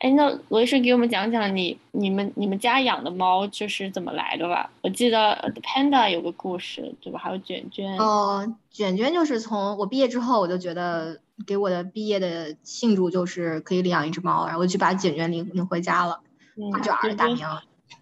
[0.00, 4.70] 哎，那罗医生给我们讲讲你、你们、你们家养的猫就是怎么来的吧？
[4.80, 7.18] 我记得 Panda 有个故事，对吧？
[7.22, 7.98] 还有卷卷。
[7.98, 16.20] 哦，卷卷就是从我毕业之后，我就觉得给我的毕业的庆祝就是可以领养一只猫，然后我就把卷卷领领回家了，
[16.56, 17.46] 嗯，就儿子大名。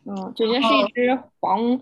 [0.05, 1.81] 嗯，卷卷是一只黄，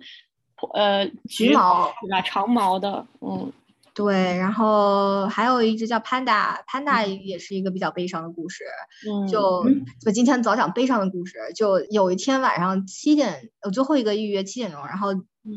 [0.72, 2.22] 呃，橘毛，对吧？
[2.22, 3.52] 长毛的，嗯。
[3.96, 8.62] 对，然后还有一只叫 Panda，Panda 也是一个比较悲伤的故事。
[9.10, 9.64] 嗯，就
[10.02, 11.38] 就今天早讲悲伤的故事。
[11.54, 15.14] 就有一天晚上七点，我最后一个预约七点钟，然后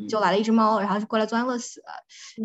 [0.07, 1.83] 就来了一只猫，然后就过来做安乐死。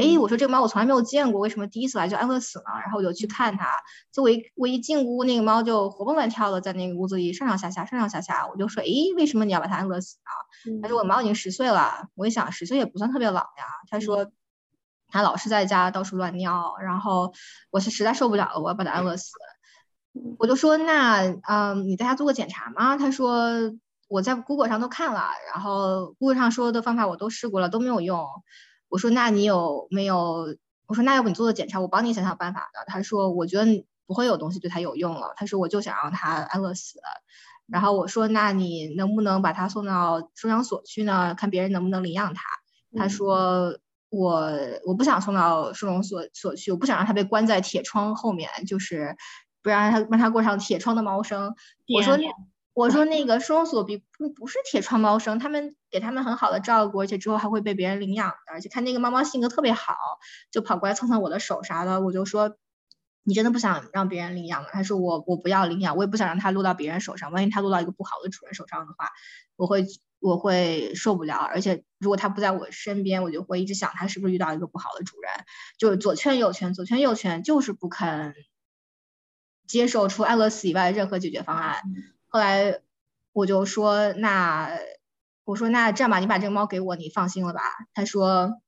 [0.01, 2.65] 哎，我说这个猫我从来没有见过，为什么第一次来就安乐死呢？
[2.83, 3.69] 然后我就去看它，
[4.13, 8.49] 就我一我一进屋，那个猫就活蹦乱跳的在那个屋子里上上下下上上下下。
[8.49, 10.81] 我就说，哎，为什么你要把它安乐死呢？
[10.83, 12.09] 他说我猫已经十岁了。
[12.17, 13.65] 我一想十岁也不算特别老呀。
[13.89, 14.29] 他说。
[15.15, 17.33] 他老是在家到处乱尿，然后
[17.71, 19.31] 我是实在受不了了，我要把他安乐死。
[20.41, 22.97] 我就说那嗯，你在家做个检查吗？
[22.97, 23.47] 他说
[24.09, 28.27] 我在 Google 上都看了，然后 Google 上说的方法我都试过了，都没有用。
[28.89, 30.57] 我说那你有没有？
[30.87, 32.85] 我说那要不你做个检查，我帮你想想办法的。
[32.89, 35.33] 他说我觉得不会有东西对他有用了。
[35.37, 36.99] 他说我就想让他安乐死。
[37.69, 41.37] 然后我说那你能不能把他送到收养所去呢？
[41.37, 42.43] 看别人能不能领养他？
[42.99, 43.79] 他说。
[44.15, 44.51] 我
[44.87, 49.17] 我不想送到收容所所去，我不想让他被关在铁窗后面，就是
[49.63, 51.55] 不让他让他过上铁窗的猫生。
[51.93, 52.25] 我说那
[52.73, 59.95] 我说那个收容所比不不是铁窗猫生，他们给他们很好的照顾，而且之后还会被别人领养的，而且看那个猫猫性格特别好，
[60.51, 62.01] 就跑过来蹭蹭我的手啥的。
[62.01, 62.57] 我就说
[63.25, 64.69] 你真的不想让别人领养吗？
[64.73, 69.11] 他说我我不要领养，我也不想让它落到别人手上，万一它落到一个不好的主人手上的话，
[69.57, 69.85] 我会。
[70.25, 75.31] 我会受不了，而且如果他不在我身边，我就会一直想他是不是遇到一个不好的主人，
[75.77, 78.35] 就是左劝右劝，左劝右劝，就是不肯
[79.67, 81.83] 接受除爱乐死以外任何解决方案。
[82.29, 82.81] 后来
[83.35, 84.71] 我就说，那
[85.45, 87.61] 我说那这样吧，你把这个猫给我，你放心了吧？
[87.93, 88.63] 他说，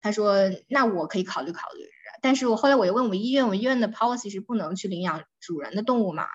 [0.00, 0.36] 他说
[0.68, 1.80] 那我可以考虑考虑。
[2.20, 6.28] 但是我后来我又问我们医院，我们医院的 policy 是不能去领养主人的动物嘛？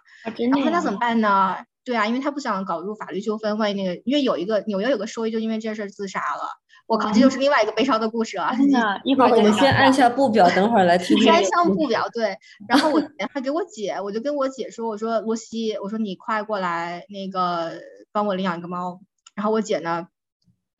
[0.51, 1.65] 然后那怎么办呢？
[1.87, 6.59] 对啊，因为他不想搞入法律纠纷，万一那个，因为有一个纽约有个兽医就因为这事儿自杀了。
[6.85, 8.53] 我靠，这就是另外一个悲伤的故事啊。
[8.53, 11.31] 真的， 一会儿我们先按下不表，等会儿来听听。
[11.31, 12.37] 按下不表，对。
[12.67, 13.01] 然后我
[13.33, 17.79] 还给我姐，我就跟我姐说，我说罗西，我说你快过来，那个
[18.11, 18.99] 帮我领养一个猫。
[19.33, 20.07] 然后我姐呢，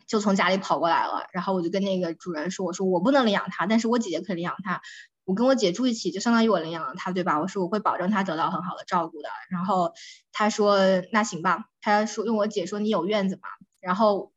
[0.08, 1.28] 就从家里跑过来了。
[1.32, 4.82] 然后我就跟那个主人说，我说我不能领养它，但是我姐姐可以领养它。
[5.28, 7.38] 我跟我姐住一起，就相当于我领养了她，对吧？
[7.40, 9.28] 我说我会保证她得到很好的照顾的。
[9.52, 9.92] 然后
[10.32, 10.80] 她说
[11.12, 11.66] 那行吧。
[11.82, 13.42] 她说用我姐说你有院子吗？
[13.82, 14.32] 然后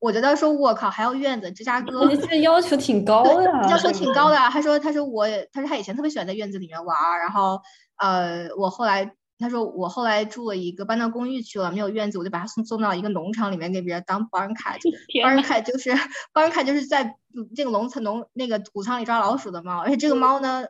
[0.00, 4.36] 我觉得说我靠还要院子，芝加哥这个要求挺高的，要求挺高的。
[4.36, 7.60] 他说他说我他说他以前特别喜欢在院子里面玩，然后
[7.96, 9.14] 呃我后来。
[9.38, 15.90] 他说我后来住了一个搬到公寓去了，没有院子，我就把它送送到一个农场里面给别人当 barn cat，barn cat 就是
[16.32, 17.16] barn cat 就是在
[17.54, 20.64] 这个农村农那个谷仓里抓老鼠的猫，而且这个猫呢，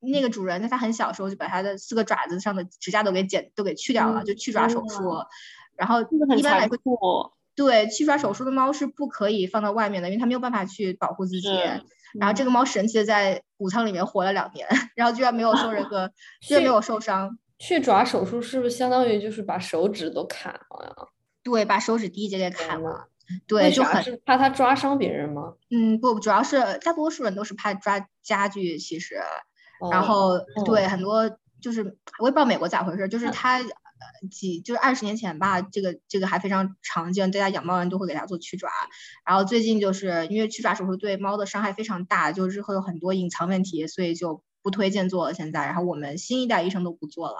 [0.00, 5.24] 那个主人在它很小时候就把它的四个爪子上的指甲都给剪都给去掉了，就去爪手术，
[5.76, 6.02] 然后
[6.36, 11.48] 一般来说，对去爪手术的猫是不可以放到外面的，因为它没有办法去保护自己，
[12.18, 17.38] 然后这个猫神奇的在谷仓里面活了两年，然后居然没有受任 何，居然没有受伤。
[17.58, 21.08] 去爪手术是不是相当于就是把手指都砍了呀？
[21.42, 23.08] 对，把手指第一节给砍了。
[23.46, 25.54] 对，就很怕它抓伤别人吗？
[25.70, 29.16] 嗯，不，主要是大多数人都是怕抓家具，其实。
[29.90, 33.60] 然后对很多就是我也不知道美国咋回事，就是它
[34.30, 38.68] 几就是二十年前吧，这个这个还非常常见，大家养猫人都会给它做去爪。
[39.26, 44.42] 然后最近就是因为去爪手术对猫的伤害非常大，就日后有很多隐藏问题，所以就。
[44.62, 47.36] 不推荐做了，现在，然后我们新一代医生都不做了。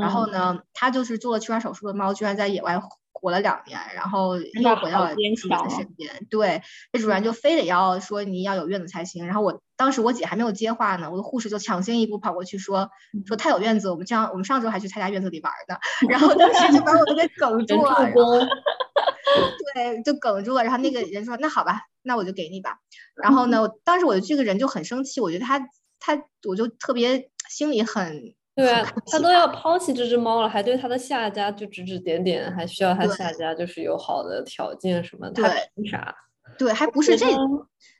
[0.00, 2.80] 然后呢，他就是做了去抓手术的猫，居然在野外
[3.12, 6.26] 活了两年，然后又回到了主人身边。
[6.30, 6.62] 对，
[6.92, 9.26] 这主人就非得要说你要有院子才行。
[9.26, 12.90] 然后我当时我姐还没有接话呢，我的护士就抢先一步跑过去说
[13.26, 15.76] 说他有院子，我们这样我们上周还去他家院子里玩呢。
[16.08, 18.48] 然后当时就把我都给哽 住了。
[19.74, 20.62] 对，就哽住了。
[20.62, 22.78] 然后那个人说那好吧，那我就给你吧。
[23.22, 25.60] 然后呢， 当时我这个人就很生气，我觉得他。
[26.00, 36.14] 他我就特别心里很对啊，他都要抛弃这只猫了，还对他的下家就指指点点，还需要他下家就是有好的条件什么的，他凭啥？
[36.58, 37.26] 对，还不是这，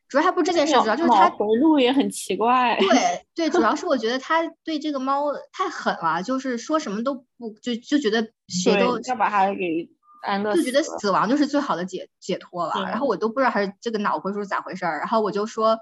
[0.08, 2.76] 主要还不是这件事，主要就是他回路也很奇怪。
[2.78, 2.88] 对
[3.48, 9.88] 对，主要是我觉得他对这个猫太狠了，就是说什么都不就就觉得谁都要把它给
[10.26, 12.74] 安乐，就觉得死亡就是最好的解解脱了。
[12.84, 15.78] 然后我都不知道他是这个脑回路是咋回事儿，然后我就说。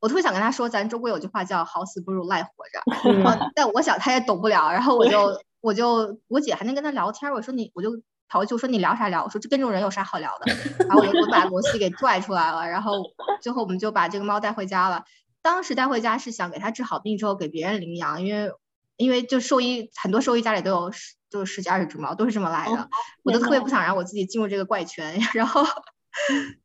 [0.00, 3.22] 我特别想跟他说，咱中国有句话叫“好死不如赖活着
[3.54, 4.70] ”，但我想他也懂不了。
[4.72, 7.90] 然后我就我就我姐还能跟他聊天，我说你我就
[8.28, 9.24] 跑过去我说你聊啥聊？
[9.24, 10.52] 我说这跟这种人有啥好聊的？
[10.88, 12.94] 然后我就我把罗西给拽出来了，然后
[13.42, 15.04] 最后我们就把这个猫带回家了。
[15.42, 18.52] 当时带回家是想给它治好病之后给别人领养，因为
[18.96, 22.88] 因为就兽医很多兽医家里都有十就十几二十只猫，都是这么来的。
[23.22, 25.64] 我都特别不想让我自己进入这个怪圈， 然后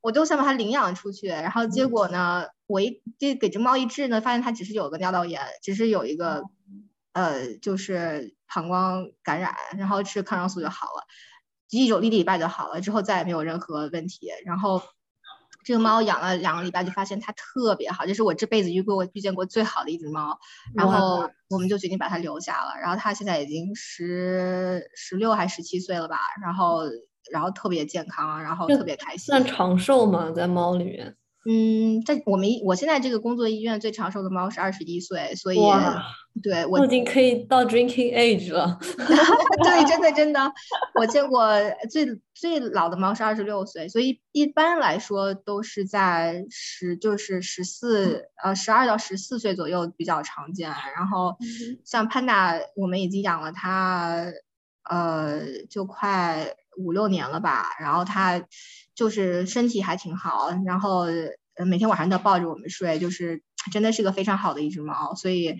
[0.02, 1.28] 我就想把它领养出去。
[1.28, 6.44] 然后结果呢，我一这给这猫一治呢，发现它只是有个尿道炎，只是有一个
[7.13, 11.03] 呃就是膀胱感染，然后吃抗生素就好了，
[11.69, 14.29] 一周一礼拜就好了，之后再也没有任何问题。
[14.45, 14.81] 然后。
[15.67, 20.38] 这个猫养了两个礼拜，就发现它特别好，这是我这辈子遇过我遇见过最好的一只猫。
[20.75, 22.79] 然后我们就决定把它留下了。
[22.79, 26.19] 然后它现在已经十十六还十七岁了吧？
[26.39, 26.81] 然后
[27.31, 29.25] 然后特别健康，然后特别开心。
[29.25, 30.29] 算长寿吗？
[30.29, 31.15] 在猫里面？
[31.47, 35.59] 嗯，在我们我现在这个工作医院最长寿的猫是二十一岁，所以
[36.42, 38.80] 对我已经可以到 drinking age 了。
[39.63, 40.51] 对，真的真的，
[41.00, 41.47] 我见过
[41.88, 50.71] 最最老的猫是二十六岁，所以一般来说都是在十就是十四呃十二到十四岁左右比较常见。
[50.95, 51.38] 然后
[51.83, 54.25] 像 Panda，我们已经养了它
[54.89, 58.44] 呃就快五六年了吧，然后它。
[58.95, 61.06] 就是身体还挺好，然后
[61.65, 65.57] 每天晚上都抱着我们睡，就是真的是个非常好的一只猫，所以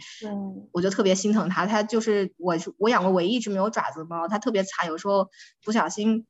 [0.72, 1.66] 我就特别心疼它。
[1.66, 5.30] 它就是我我养过唯一一只没有爪子的猫，它特别惨，有时候
[5.64, 6.26] 不小心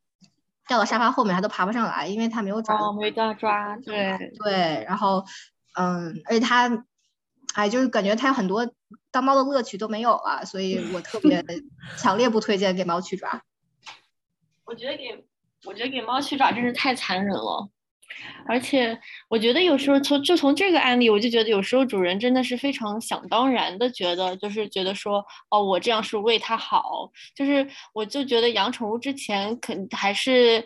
[0.68, 3.78] 掉到沙发后面，它都爬不上来，因为它没有爪子，没得抓。
[3.78, 5.24] 对对，然后
[5.76, 6.86] 嗯，而且它，
[7.54, 8.72] 哎，就是感觉它有很多
[9.12, 11.44] 当猫的乐趣都没有了，所以我特别
[11.98, 13.44] 强烈不推荐给猫去抓。
[14.66, 15.26] 我觉得给。
[15.66, 17.70] 我觉得给猫去爪真是太残忍了，
[18.48, 18.98] 而且
[19.30, 30.64] 我觉得有时候从就从这个案例，我就觉得有时候主人真的是非常想当然的觉得，就是觉得说，哦，我这样是为它好，就是我就觉得养宠物之前肯还是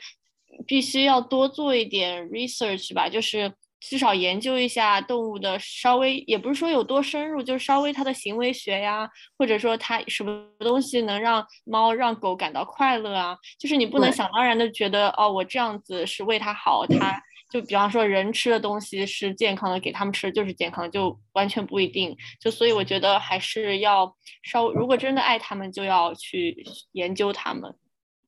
[0.67, 3.53] 必须要多做一点 research 吧，就是。
[3.79, 22.15] 至少研究一下动物的稍微，也不是说有多深入，就是稍微它的行为学呀，或者说它什么东西能让猫让狗感到快乐啊，就是你不能想当然的觉得哦，我这样子是为它好，它就比方说人吃的东西是健康的，给它们吃的就是健康，就完全不一定。
[22.39, 27.73] 就所以我觉得还是要稍，如果真的爱它们，就要去研究它们。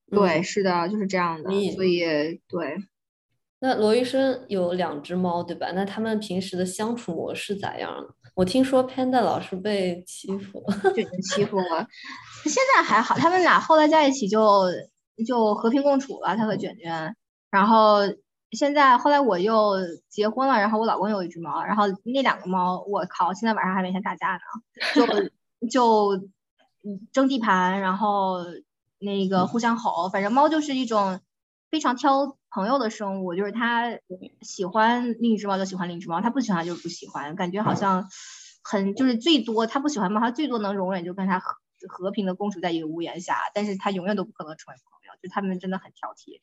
[0.10, 1.50] 对，是的，就是这样的。
[1.72, 2.02] 所以
[2.48, 2.78] 对。
[3.64, 5.72] 那罗医生有两只猫，对吧？
[5.76, 7.96] 那他们平时的相处模式咋样？
[8.34, 10.60] 我听说 Panda 老是被欺负，
[10.96, 11.88] 被人欺负了。
[12.46, 14.64] 现在还好，他们俩后来在一起就
[15.28, 17.16] 就和平共处了，他和卷卷。
[17.52, 18.00] 然后
[18.50, 19.76] 现在后来我又
[20.10, 25.30] 结婚了，然后我老公有一只猫，然后那两个猫，我靠，现在晚上还每天打架呢，
[25.62, 26.28] 就就
[27.14, 28.40] 争地盘，然后
[28.98, 31.20] 那个互相吼，反正猫就是一种
[31.70, 32.38] 非常挑。
[32.54, 33.98] 朋友的生物就是他
[34.42, 38.10] 喜欢另一只猫就喜欢另一只猫，他不喜欢就是不喜欢，感觉好像
[38.62, 41.56] 很就是最多他不喜欢猫，他最多能容忍就跟他和
[41.88, 46.42] 和平的共处在一个屋檐下，但是他永远都不可能成为朋友，就他们真的很挑剔，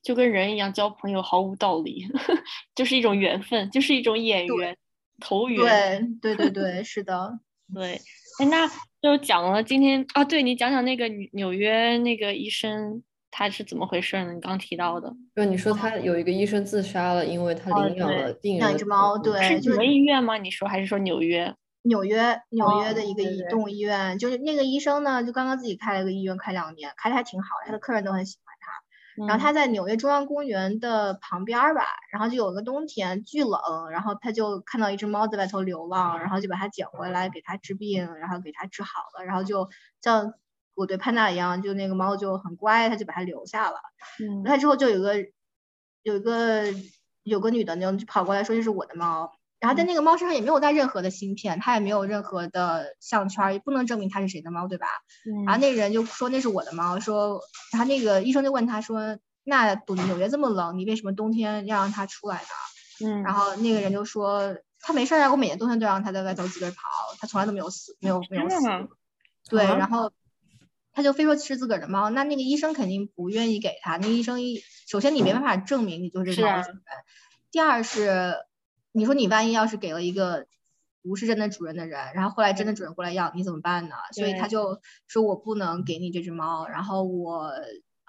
[0.00, 2.06] 就跟人一样交朋友毫无道理，
[2.76, 4.76] 就是一种缘分，就是一种眼缘
[5.18, 6.18] 投缘。
[6.20, 7.40] 对对对对，是的，
[7.74, 8.00] 对。
[8.38, 8.70] 哎，那
[9.02, 13.02] 就讲了今天啊，对你讲讲那个纽约那个医生。
[13.38, 14.32] 他是怎么回事呢？
[14.32, 20.36] 你刚提到的，就你说他有一个医生自杀了，因为他领养了病人一只猫，对，是什么医院吗？
[20.38, 21.54] 你说还是说纽约？
[21.82, 29.24] 纽约，纽约的一个移动医院，就是那个医生呢，就刚刚自己开了个医院，开两年，开的还挺好，他的客人都很喜欢他。
[29.28, 39.68] 然后他在纽约中央公园的旁边吧，然后就有个冬天巨冷，然后他就看到一只猫在外头流浪，然后就把它捡回来给它治病，然后给它治好了，然后就
[40.02, 40.34] 像。
[40.78, 43.76] 我对潘达一样，就那个猫就很乖，他就把它留下了。
[44.20, 45.16] 嗯，那之后就有个
[46.04, 46.62] 有一个
[47.24, 54.86] 有个女的就跑过来说这是我的猫，然后在那个猫身上也没有带任何的芯片，它也没有任何的项圈，也不能证明它是谁的猫，对吧？
[55.26, 55.42] 嗯。
[55.44, 57.40] 然后那人就说那是我的猫，说，
[57.72, 59.74] 然后那个医生就问他说，那
[60.06, 63.04] 纽约这么冷，你为什么冬天要让它出来呢？
[63.04, 63.22] 嗯。
[63.24, 66.78] 然后那个人就说他没事啊，我每年冬天都让它在外头自个儿跑，
[67.18, 68.56] 它从来都没有死，没有没有死。
[69.50, 70.12] 对，然后。
[70.98, 73.98] 他就非说是自个儿的猫，那那个医生肯定不愿意给他。
[73.98, 76.80] 那医生一首先你没办法证明你就是这个猫主人，
[77.52, 78.34] 第二是
[78.90, 80.48] 你说你万一要是给了一个
[81.00, 83.94] 不是真的主人的人，然后后来真的主人过来要你怎么办呢？
[84.12, 87.52] 所以他就说我不能给你这只猫，然后我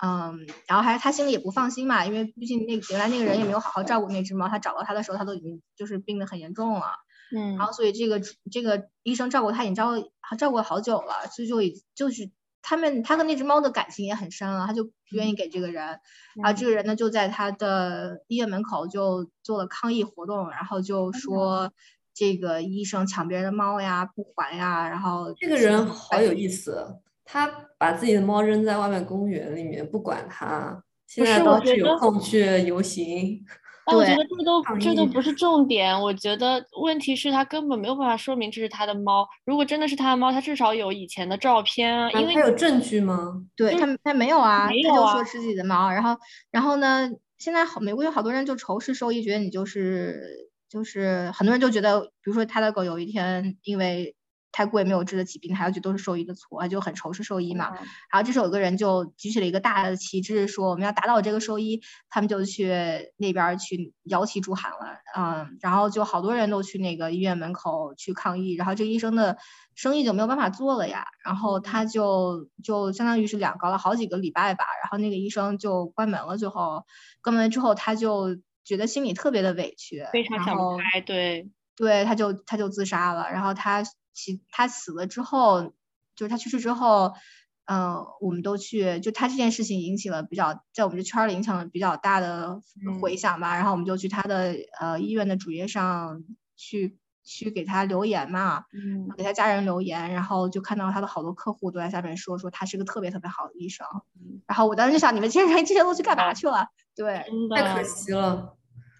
[0.01, 6.87] 嗯，然后还是他心里也不放心嘛，因为毕竟那原来那个人也没有好好照顾那只猫，他找到他的时候他都已经就是病得很严重了，
[7.37, 8.19] 嗯，然后所以这个
[8.51, 12.31] 这个医生照顾他已经照顾照顾了好久了，所以就已就是。
[12.61, 15.99] 他们他跟那只猫的感情也很深啊，他就不愿意给这个人，
[16.35, 21.71] 然后这个人呢就在他的医院门口就做了抗议活动，然后就说
[22.13, 33.45] 这个医生抢别人的猫呀，不还呀，然后这个人好有意思，他把自己的猫扔在外面公园里面不管它，现在倒是有空去游行。
[33.95, 39.27] 我觉得这都这都不是重点，我觉得问题是他根本没有办法说明这是他的猫。
[39.45, 43.41] 如果真的是他的猫，他至少有以前的照片啊，因为他有证据吗？
[43.55, 45.89] 对他他没有啊，他就说是自己的猫。
[45.91, 46.15] 然后
[46.51, 54.15] 然后呢，现在好美国有好多人就仇视兽医，觉得你就是就是很多人就觉得，比如说他的狗有一天因为。
[54.51, 57.71] 太贵没有治得起病，还要去都是兽医的错，就很仇视兽医嘛。
[58.11, 69.37] 然后这时候有个人就举起了一个大的旗帜，说我们要打倒这个兽医，他们就去那边去摇旗助喊了，嗯，然后就好多人都去那个医院门口去抗议，然后这个医生的
[69.75, 76.83] 生意就没有办法做了呀，然后他就就相当于是两搞了好几个礼拜吧，然后那个医生就关门了，最后
[77.21, 83.83] 关门之后他就觉得心里特别的委屈，非常想不开，对对，他就他就自杀了，然后他。
[84.19, 85.71] 其他死了之后，
[86.13, 87.13] 就是他去世之后，
[87.65, 92.59] 嗯，我们都去，就他这件事情引起了比较，在我们这圈里影响了比较大的
[93.01, 93.55] 回响吧。
[93.55, 96.23] 然后我们就去他的呃医院的主页上
[96.57, 103.87] 去去给他留言嘛，嗯，给他家人留言，然后就看到他的好多客户都在下面说说他是个特别特别好的医生。
[104.47, 106.67] 然后我当时就想，你们这些人这些都去干嘛去了？
[106.93, 107.23] 对，
[107.55, 108.57] 太可惜了。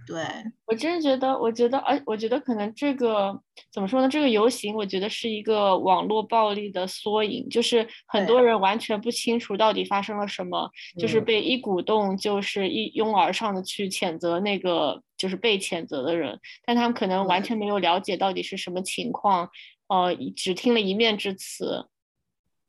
[0.10, 0.26] 对
[0.66, 3.40] 我真是觉得，我觉得，而我觉得可能这个
[3.72, 4.10] 怎么说呢？
[4.10, 19.48] 这个游行，我觉得是一个网络暴力的缩影，就是很多人完全不清楚到底发生了什么，就是被一鼓动，就是一拥而上的去谴责那个就是被谴责的人，但他们可能完全没有了解到底是什么情况，
[19.90, 21.86] 呃，只听了一面之词。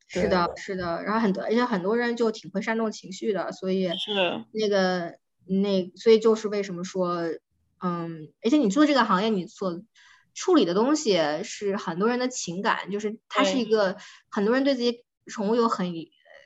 [0.08, 5.18] 是的，是的，然后很多，而且很多人就挺会煽动情绪的，所以是那个。
[5.50, 7.22] 那所以就是为什么说，
[7.80, 9.82] 嗯，而且你做这个行业，你所
[10.32, 13.96] 处理的东西是很多人的情感，就是它是一个
[14.30, 15.92] 很多人对自己宠物有很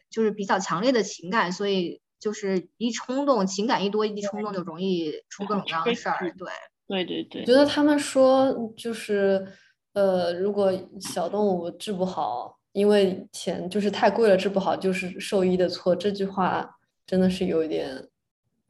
[0.09, 6.19] 就是比较强烈的情感，所以就是一冲动，情感一多，一冲动就容易出各种各样的事儿。
[6.39, 6.49] 对，
[6.87, 7.45] 对对对。
[7.45, 9.47] 觉得他们说就是，
[9.93, 18.09] 呃，如果小动物治不好，因为钱就是太贵了，治不好就是兽医的错，这句话真的是有一点。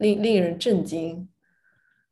[0.05, 1.27] 令令人震惊，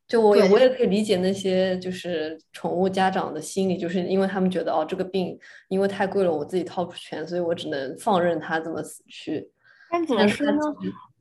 [0.08, 5.38] 就我也我也可以理解那些就是宠物家长的心理，就是因为他们觉得哦这个病
[5.70, 9.48] 因为太贵了，我自己掏不出钱，所以我只能放任它这么死去。
[9.92, 10.58] 但怎么说呢？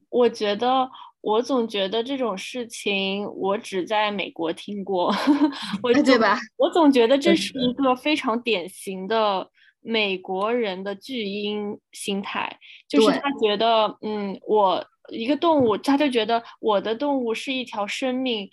[0.08, 0.88] 我觉得
[1.20, 5.14] 我总觉得这种事情我只在美国听过，
[5.82, 6.38] 我对吧？
[6.56, 9.48] 我总觉得这是一个非常典型的
[9.80, 14.84] 美国人的巨婴心态，就是他觉得嗯我。
[15.08, 18.48] 一个动物，他就觉得我的动物是一条生命。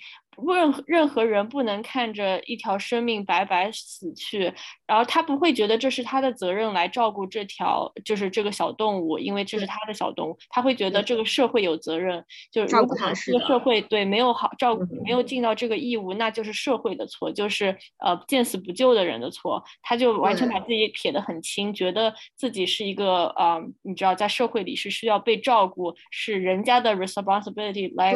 [0.45, 4.53] 任任何人不能看着一条生命白白死去，
[4.85, 28.13] 然后他不会觉得这是他的责任来照顾这条就是这个小动物，因为这是他的小动物，他会觉得这个社会有责任，就是如果这个社会对没有好照顾，没有尽到这个义务，那就是社会的错，就是呃见死不救的人的错，他就完全把自己撇得很清，觉得自己是一个啊，你知道在社会里是需要被照顾，是人家的 responsibility 来，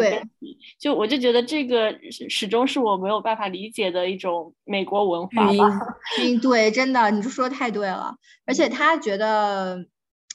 [0.80, 1.92] 就我就觉得这个。
[2.30, 5.80] 始终是我没有办法理解的一种美国文化吧。
[6.22, 8.16] 嗯，对，真的，你就说的太对了。
[8.46, 9.86] 而且他觉得，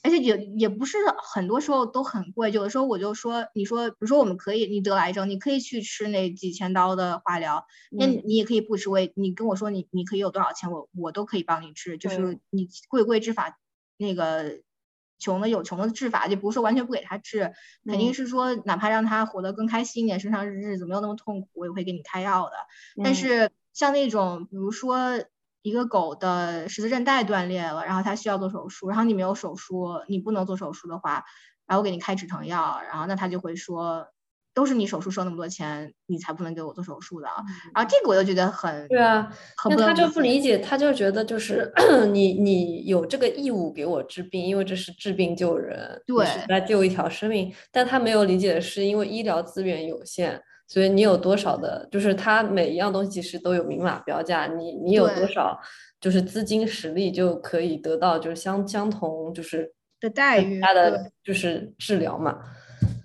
[0.02, 2.50] 而且也也不是很多时候都很贵。
[2.50, 8.90] 有的时候我就说，你说，比如说我们可以，你得癌症，你可以去吃那几千刀的化疗，那你也可以不吃。
[8.90, 11.98] 我你跟我说你你可以有多少钱，我我都可以帮你治。
[11.98, 13.58] 就是你贵贵治法
[13.96, 14.60] 那个。
[15.18, 17.52] 穷的有穷的治法，就不是说完全不给他治，
[17.84, 22.56] 肯定是说哪怕让他活得更开心一点，身上日子没有那么痛苦，我也会给你开药的。
[23.02, 25.24] 但是像那种，比如说
[25.62, 31.24] 一个狗的十字韧带断裂了，然后它需要做手术，然后你没有手术，你不能做手术的话，
[31.66, 34.08] 然后我给你开止疼药，然后那他就会说。
[34.54, 37.28] 都是你手术收那么多钱，你才不能给我做手术的。
[37.74, 39.32] 然后这个我就觉得很对啊，
[39.70, 41.72] 那他就不理解，他就觉得就是
[42.12, 47.54] 你你有这个义务给我治病，因为这是治病救人，对，来救一条生命。
[47.70, 55.56] 但他没有理解的是，因为医疗资源有限，所以你有多少的，就是他每一样东西其实都有明码标价，你你有多少
[56.00, 62.38] 就是资金实力就可以得到就是相相同就是的待遇，他的就是治疗嘛。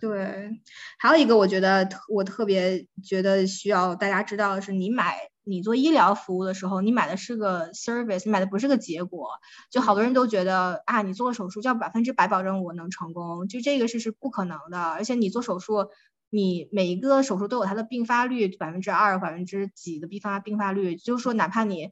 [0.03, 0.59] 对，
[0.99, 9.29] 还有一个我觉得我特别觉得需要大家知道的是，你买你做医疗服务的时候，你买的是个 service，你买的不是个结果。
[9.71, 14.77] 就好多人都觉得啊，你做了手术就要百分之百保证我能成功，就这个是是不可能的。
[14.77, 15.87] 而且你做手术，
[16.29, 21.91] 你每一个手术都有它的并发率，百分之二、百分之几的并发并发率，就是说哪怕你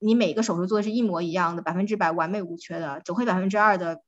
[0.00, 4.02] 你每个手术做的是一模一样的，百分之百完美无缺的，总会百分之二的。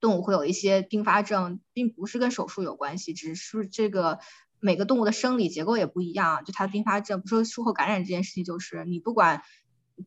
[0.00, 4.18] 动物会有一些并发症，并不是跟手术有关系，只是这个
[4.60, 6.44] 每个动物的生理结构也不一样。
[6.44, 9.42] 就它的并发症，不说术后感染这件事情，就是你不管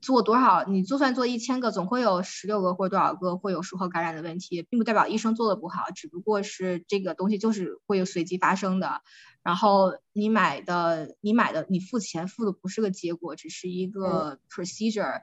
[0.02, 9.02] 做多少，你就算做一千个，总会有十六个或者多少个会有术后感染的问题，并不代表医生做的不好，只不过是这个东西就是会有随机发生的。
[9.44, 15.22] 然后你买的，你买的，你付钱付的不是个结果，只是一个 procedure。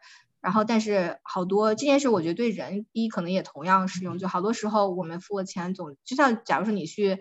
[0.48, 4.16] 然后，但是好多这件事，我觉得对人一可能也同样适用。
[4.16, 7.18] 就好多时候，我们付了钱，总就像假如说你去，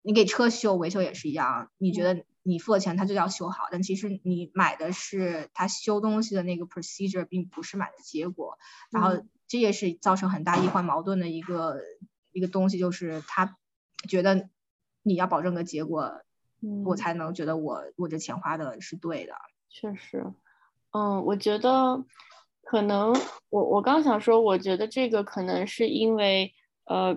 [0.00, 8.56] 你给车修维修也是一样，你觉得你付了钱，它就要修好，但其实你买的是他修东西的那个 procedure，并不是买的结果。
[8.90, 11.78] 然后这也是造成很大医患矛盾的一个
[12.32, 13.58] 一个东西，就是他
[14.08, 14.48] 觉得
[15.02, 16.22] 你要保证个结果，
[16.86, 19.34] 我才能觉得我我这钱花的是对的。
[19.68, 20.32] 确实，
[20.92, 22.06] 嗯，我觉得。
[22.62, 23.14] 可能
[23.50, 26.52] 我我刚想说，我觉得这个可能是因为，
[26.86, 27.16] 呃，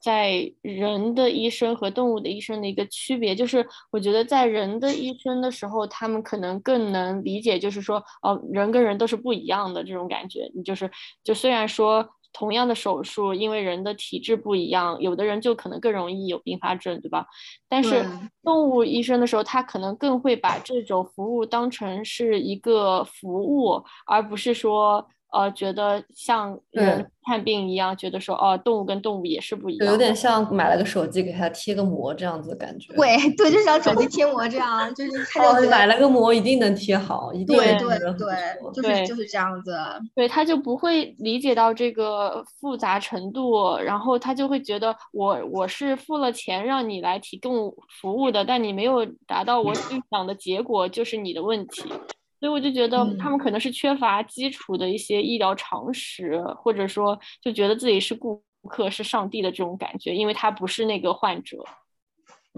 [0.00, 10.50] 在人的一生和动物的一生的一个区别，就是我觉得在人的一生的时候，他们可能更能理解，就是说，哦，人跟人都是不一样的这种感觉。
[10.54, 10.90] 你就是，
[11.22, 12.08] 就虽然说。
[12.32, 17.26] 同样的手术，因为人的体质不一样，有的人就可能更容易有并发症，对吧？
[17.68, 18.04] 但是
[18.42, 25.06] 动物医生的时候，他可能更会把这种服务当成是一个服务，而不是说。
[25.32, 32.92] 呃，觉得像人看病一样，觉得说哦，动物跟动物也是不一样，有点像买了个手机给它贴个膜这样子的感觉。
[32.94, 39.76] 对 对，就像手机贴膜这样，就是 他就买了个膜一定能贴好，一定对对对，就是就是这样子。
[40.14, 51.92] 对，他就不会理解到这个复杂程度，然后他就会觉得我我是付了钱让你来提供服务的，但你没有达到我预想的结果，就是你的问题。
[52.40, 61.58] 所以我就觉得他们可能是缺乏基础的一些医疗常识，或者说就觉得自己是顾客是上帝的这种感觉，因为他不是那个患者。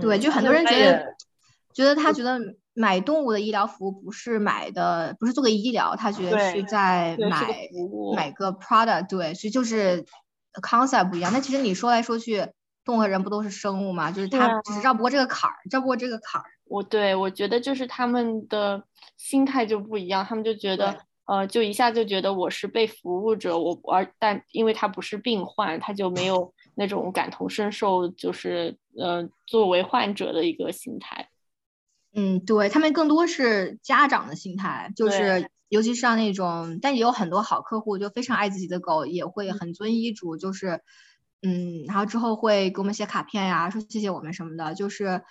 [0.01, 1.16] 对，就很多人觉得，
[1.75, 2.38] 觉得他觉得
[2.75, 7.68] 买动物的医疗服务不是买的，不是做个医疗，他觉得是在买
[8.14, 9.09] 买个 product。
[9.09, 10.07] 对，所以就是
[10.62, 11.33] concept 不一样。
[11.33, 12.47] 那其实你说来说去，
[12.85, 14.12] 动物和人不都是生物吗？
[14.12, 16.47] 就是他只是绕不过这个坎儿，绕不过这个坎儿。
[16.72, 18.82] 我对我觉得就是他们的
[19.18, 31.28] 心态就不一样，他们就觉得，呃，就一下就觉得我是被服务者，我而但因为他不是病患，他就没有 那种感同身受，就是呃作为患者的一个心态。
[32.14, 40.80] 嗯，对他们更多是家长的心态，就是尤其是像那种，但也有很多好客户就非常爱自己的狗，也会很遵医嘱，就是
[41.42, 45.22] 嗯，然后之后会给我们写卡片呀，说谢谢我们什么的，就是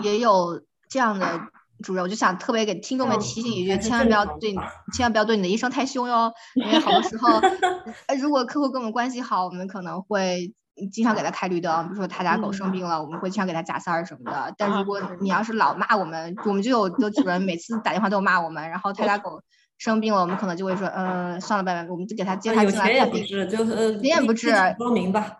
[0.00, 0.62] 也有。
[0.96, 1.38] 这样的
[1.84, 4.54] 主任，我就想特别给听众们提醒一句，千万不要对，
[4.94, 6.32] 千万不要对你的医生太凶哟。
[6.54, 7.38] 因为好多时候，
[8.18, 10.54] 如果客户跟我们关系好，我们可能会
[10.90, 11.84] 经常给他开绿灯。
[11.88, 14.54] 比如说他家狗生病了，我们会经常给他加塞儿什么的。
[14.56, 19.42] 但如果你要是老骂我们，我们就有的主任每次打电话都骂我们，然后他家 狗
[19.76, 23.20] 生病了，我们可能就会说，嗯，算了吧，我们就给他接他进来看病。
[23.20, 25.36] 有钱也不治，就是钱也不治，说明吧。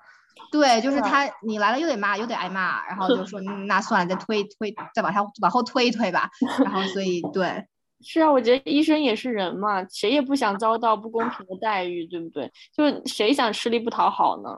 [0.50, 6.30] 对，就是他，你来了又得骂，又得挨骂，然后就 说那算了，再推推，再往下往后推一推吧。
[6.64, 7.66] 然后所以对，
[8.00, 12.50] 是啊，我觉得医生也是人嘛，谁也不想遭到不公平的待遇，对不对？
[12.76, 14.50] 就是谁想吃力不讨好呢？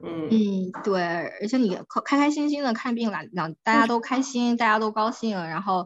[0.00, 1.02] 嗯嗯，对，
[1.40, 5.36] 而且你开开心心的看病了，两大家都开心，大家都高兴。
[5.36, 5.84] 然后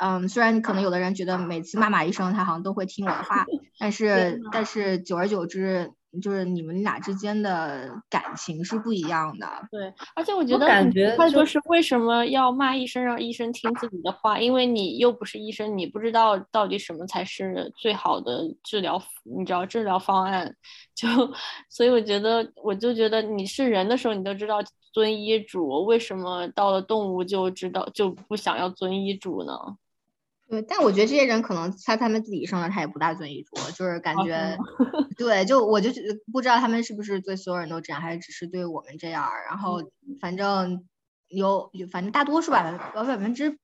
[0.00, 3.44] 嗯，虽然可能有的人觉得每次骂骂医生，他好像都会听我的话，
[3.78, 5.92] 但是但是久而久之。
[6.20, 20.54] 就是你们俩之间的感情是不一样的，对，而且我觉得感觉就是为什么要骂医生，让医生听自己的话，因为你又不是医生，你不知道到底什么才是最好的治疗，你知道治疗方案，
[20.94, 21.08] 就
[21.70, 24.58] 所以我觉得，我就觉得你是人的时候，你都知道
[24.92, 29.54] 遵医嘱，为什么到了动物就知道就不想要遵医嘱呢？
[30.52, 34.58] 对，但我觉得这些人可能他他们自己生的，他也不大遵医嘱，就是感觉，
[35.16, 35.88] 对，就我就
[36.30, 39.26] 不知道他们是不是对所有人都这样，还是只是对我们这样。
[39.48, 39.82] 然后
[40.20, 40.84] 反正
[41.28, 43.58] 有有，反正大多数百分百分之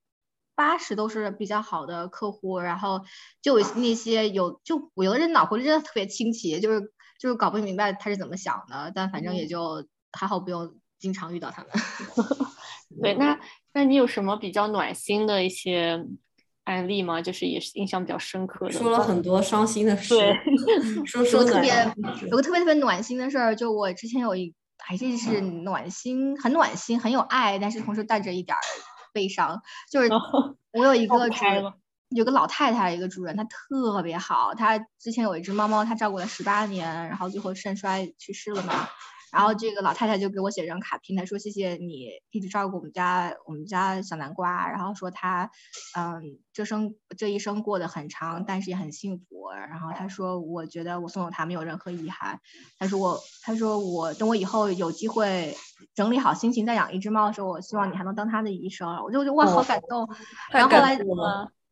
[0.55, 2.59] 八十都是比较好的客户。
[2.59, 3.03] 然后
[3.43, 6.81] 就那些有就有的人脑回路真的特别清奇，就是
[7.21, 11.71] 就是搞不明白他是怎么想的，但反正也就还好，不用经常遇到他们。
[13.03, 13.39] 对，那
[13.75, 16.03] 那你有什么比较暖心的一些？
[16.69, 17.21] 案例吗？
[17.21, 18.73] 就是也是印象比较深刻的。
[18.73, 20.15] 说了很多伤心的事。
[20.15, 20.37] 对，
[21.07, 21.73] 说说特别
[22.29, 28.57] 有个特别特别暖心的事儿，就我之前有一还是是暖心，很暖心，很有爱，但是同时带着一点
[29.13, 29.61] 悲伤。
[29.91, 30.09] 就是
[30.73, 31.73] 我有一 个主人，
[32.11, 34.55] 有个老太太，一个主人，她特别好。
[34.55, 38.89] 她之前有一只猫猫，她照顾了十八年，然后最后肾衰去世了嘛。
[39.33, 45.51] 然后这个老太太就给我写张卡片，她说谢谢你一直照顾我们家我们家小南瓜，然后说她，
[45.97, 49.51] 嗯，这生这一生过得很长，但是也很幸福。
[49.51, 52.41] 然后她说我觉得我送走她没有任何遗憾。
[52.79, 55.57] 她说我她说我等我以后有机会
[55.95, 59.03] 整理好心情再养一只猫的时候，我希望你还能当它的医生。
[59.03, 60.09] 我就哇好感动。
[60.51, 60.99] 然后后来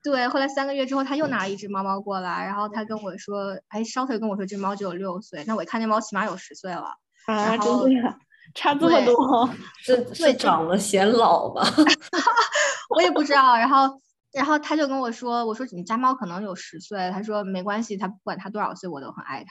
[0.03, 6.97] 对，后来三个月之后他又拿了一只猫猫过来，然后他跟我说，哎，稍微跟我说这猫只有六岁，那我一看那猫起码有十岁了。
[7.27, 8.19] 啊，真的呀，
[8.55, 9.51] 差这么多，
[9.83, 11.63] 是是长得显老吧？
[12.95, 13.57] 我也不知道。
[13.57, 14.01] 然后，
[14.33, 19.51] 然后他就跟我说：“我说你家猫可能有十岁。”他说：“没关系，他不管它多少岁，我都很爱它。”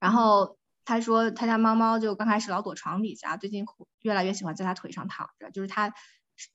[0.00, 3.64] 然后他说他家猫猫就刚开始老躲床底下，最近
[4.02, 5.50] 越来越喜欢在他腿上躺着。
[5.50, 5.94] 就是他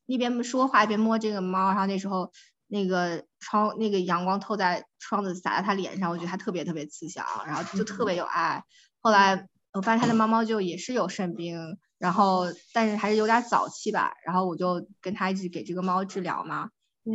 [0.05, 2.31] 一边说话一边摸这个猫，然后那时候
[2.67, 8.63] 那个窗那个阳光透在窗子洒在他脸上，我觉得他特别特别慈祥，然后就特别有爱。
[8.99, 9.47] 后来。
[9.79, 16.69] 我发现他的猫猫就也是有肾病，然后但是还是有点早期吧，然后我就跟他一直给这个猫治疗嘛，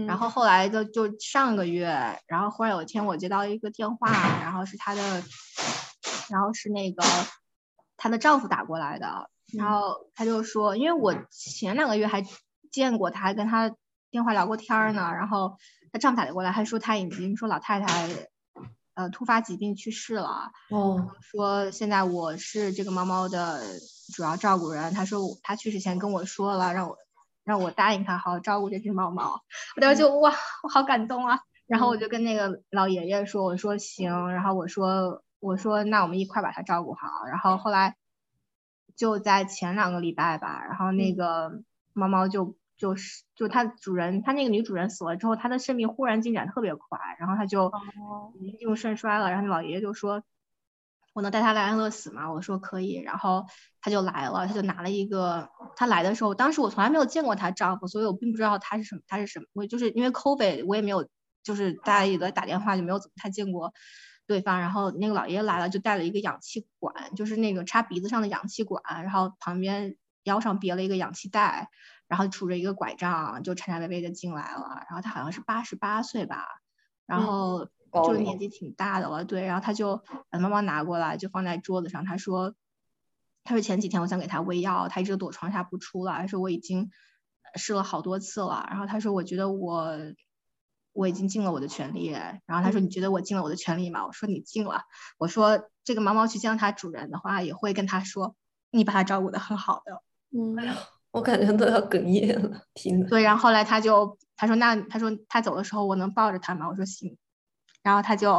[0.06, 5.22] 然后后来就就上个月，然后忽然有一天我接到一个电话，然后是他的，
[6.30, 7.04] 然后是那个
[7.98, 12.24] 她的丈夫打过来的，然后他就说，因为我前两个月还
[12.72, 13.70] 见过他，还跟他
[14.10, 15.58] 电话聊过天呢，然后
[15.92, 18.08] 他丈夫打过来还说他已经说老太太。
[18.94, 20.52] 呃，突发疾病去世了。
[20.70, 23.60] 哦，说现在我是这个猫猫的
[24.14, 24.94] 主要照顾人。
[24.94, 26.96] 他说他去世前跟我说了，让我
[27.42, 29.42] 让我答应他好好照顾这只猫猫。
[29.76, 31.40] 我当时就哇，我好感动啊。
[31.66, 34.32] 然后我就跟那个老爷爷说，我说行。
[34.32, 37.26] 然后我说我说那我们一块把它照顾好。
[37.28, 37.96] 然后后来
[38.94, 42.56] 就在前两个礼拜吧，然后那个猫猫就。
[42.76, 47.72] 就是就它主人，它那个女主人死了之后，它的生命忽然进展特别快，然后它就
[48.40, 49.30] 已经进入肾衰了。
[49.30, 50.22] 然后老爷爷就说
[51.14, 53.46] ：“我能带它来安乐死吗？”我说：“可以。”然后
[53.80, 55.48] 他就来了，他就拿了一个。
[55.76, 59.46] 他来的时候，当时我从来没有见过她丈夫，所以我并不知道他是什么，他是什么。
[59.52, 61.08] 我就是因为 COVID，我也没有，
[61.42, 63.72] 就是大家也都在打电话，就没有怎么太见过
[64.26, 64.60] 对方。
[64.60, 71.68] 然后那个老爷爷来了，就带了一个氧气管，就是那个插鼻子上的氧气管，然后旁边腰上别了一个氧气袋。
[72.06, 74.84] 然后拄着一个拐杖，就颤颤巍巍的进来了。
[74.88, 76.44] 然后他好像是八十八岁吧，
[77.06, 79.24] 然后就年纪挺大的了。
[79.24, 82.04] 对，然后他就把猫猫拿过来，就放在桌子上。
[82.04, 82.54] 他说，
[83.42, 86.26] 他说前几天我想给他喂药，他一直躲床下不出来。
[86.26, 86.90] 说我已经
[87.54, 88.66] 试了好多次了。
[88.68, 89.96] 然后他说，我觉得我
[90.92, 92.08] 我已经尽了我的全力。
[92.46, 94.06] 然后他说，你觉得我尽了我的全力吗？
[94.06, 94.82] 我说你尽了。
[95.18, 98.36] 我说这个猫猫去见它主人的话，也会跟他说，
[98.70, 100.02] 你把它照顾的很好的。
[100.30, 100.56] 嗯。
[101.14, 106.68] 我感觉都要哽咽了，听对，然后后来他就他说那他说他走的时候我能抱着他吗？
[106.68, 107.16] 我说行。
[107.84, 108.32] 然后他就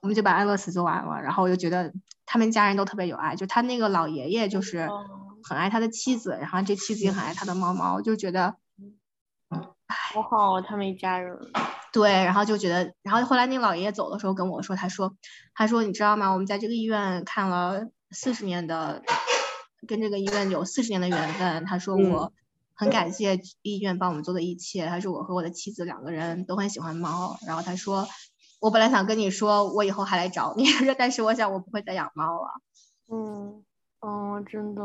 [0.00, 1.20] 我们就把安乐死做完了。
[1.20, 1.92] 然后我就觉得
[2.24, 4.88] 他们家人都特别有爱，就他那个老爷爷就是
[5.44, 8.54] 很爱他的妻子，然后这妻子也很爱他的猫猫，就觉得
[9.86, 11.38] 好好他们一家人。
[11.92, 15.14] 对，然后就觉得，然后后来那个老爷爷走的时候跟我说，他说
[15.54, 16.30] 他说你知道吗？
[16.30, 19.02] 我们在这个医院看了四十年的。
[19.86, 22.32] 跟这个医院有四十年的缘分，他说我
[22.74, 24.86] 很感谢医院帮我们做的一切。
[24.86, 28.06] 他说我和我的妻子两个人都很喜欢猫，然后他说
[28.60, 30.64] 我本来想跟你说我以后还来找你，
[30.98, 32.60] 但是我想我不会再养猫了。
[33.10, 33.64] 嗯，
[34.00, 34.82] 哦，真的，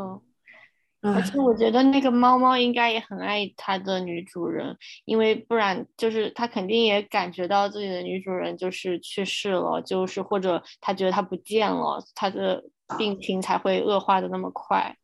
[1.02, 12.64] 而且我觉得那个猫猫应该也很爱它的女主人，因为不然就是它肯定也感觉到自己的女主人就是去世了，就是或者它觉得它不见了，它的。
[12.98, 14.98] 病情才会恶化的那么快，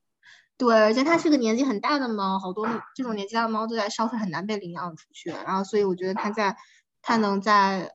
[0.57, 5.29] 对，而且它是个年纪很大的猫，好多这种年纪大的猫都在烧水，很难被领养出去。
[5.29, 6.55] 然后，所以我觉得它在
[7.01, 7.91] 它能在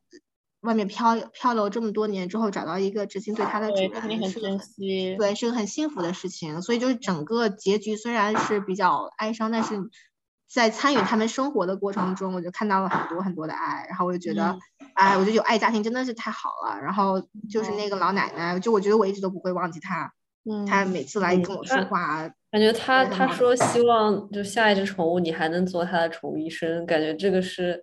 [0.60, 5.16] 外面漂漂流这么多年之后，找到一个知心对它的主人，肯定很珍惜。
[5.18, 6.62] 对，是个很幸福的事情。
[6.62, 9.74] 所以就是整个结局虽然是比较哀伤，但是
[10.52, 13.86] 在参与他们生活的过程中，我就看到了很多很多的爱。
[13.88, 14.58] 然后我就觉得。
[14.94, 16.78] 哎，我觉得有爱家庭真的是太好了。
[16.78, 20.12] 然后就是那个老奶奶，就我觉得我一直都不会忘记她。
[20.44, 27.82] 嗯，她每次来跟我说话，感觉她她说希望就下一只宠物你还能做她的宠物医生，感觉这个是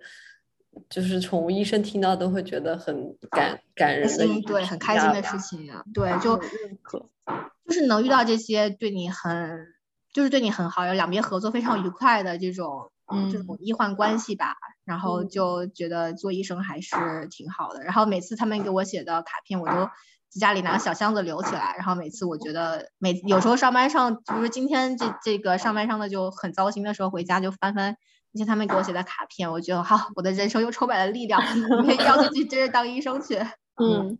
[0.88, 2.96] 就是宠物医生听到都会觉得很
[3.32, 5.68] 感感人的，对，很开心的事情。
[5.92, 9.66] 对，就就是能遇到这些对你很
[10.13, 12.91] 就是对你很好，有两边合作非常愉快的这种。
[13.12, 17.82] 嗯，这种医患关系吧，然后就觉得做医生还是挺好的。
[17.84, 19.89] 然后每次他们给我写的卡片，我都
[20.30, 21.74] 在家里拿个小箱子留起来。
[21.76, 27.98] 然后每次我觉得每有时候上班上，比如说今天这这个上班上的就很糟心的时候，回家就翻翻
[28.32, 33.39] 那些他们给我写的卡片，我觉得好，我的人生又充满了力量，可以要去接着当医生去。
[33.82, 34.19] 嗯，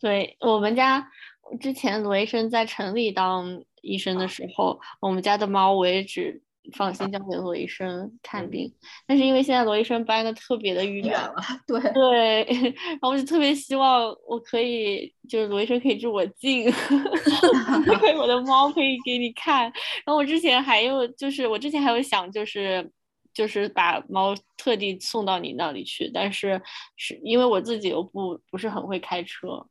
[0.00, 1.12] 对我们家
[1.60, 6.42] 之前罗医生在城里当医生的时候，我们家的猫我也只。
[6.72, 8.74] 放心交给罗医生看病，
[9.06, 11.32] 但是因为现在罗医生搬的特别的远了，
[11.64, 12.42] 对对，
[12.74, 16.68] 然后我就特别希望我可以，就是罗医生可以住我近，
[18.00, 19.62] 可以我的猫可以给你看。
[20.04, 22.90] 然后我之前还有就是我之前还有想就是
[23.32, 26.60] 就是把猫特地送到你那里去，但是
[26.96, 29.64] 是因为我自己又不不是很会开车。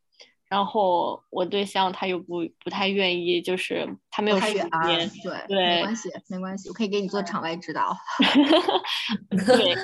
[0.56, 4.70] 然后我对象他又不不太愿意，就是他没有时间，
[5.22, 7.94] 对对，没关系没关系，我可以给你做场外指导。
[9.46, 9.76] 对，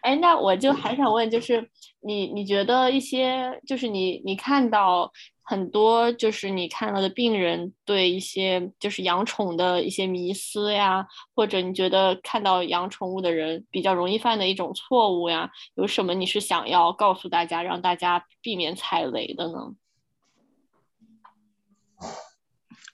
[0.00, 1.68] 哎，那我就还想问，就是
[2.00, 19.74] 你你觉得一些，就是你你看到很多，就是你看到的病人对一些就是养宠的一些迷思呀，或者你觉得看到养宠物的人比较容易犯的一种错误呀，有什么你是想要告诉大家，让大家避免踩雷的呢？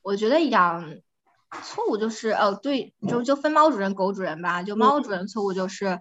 [0.02, 0.96] 我觉得养
[1.62, 4.62] 错误就是哦，对，就就分猫主人、狗主人吧。
[4.62, 6.00] 就猫主人错误就是，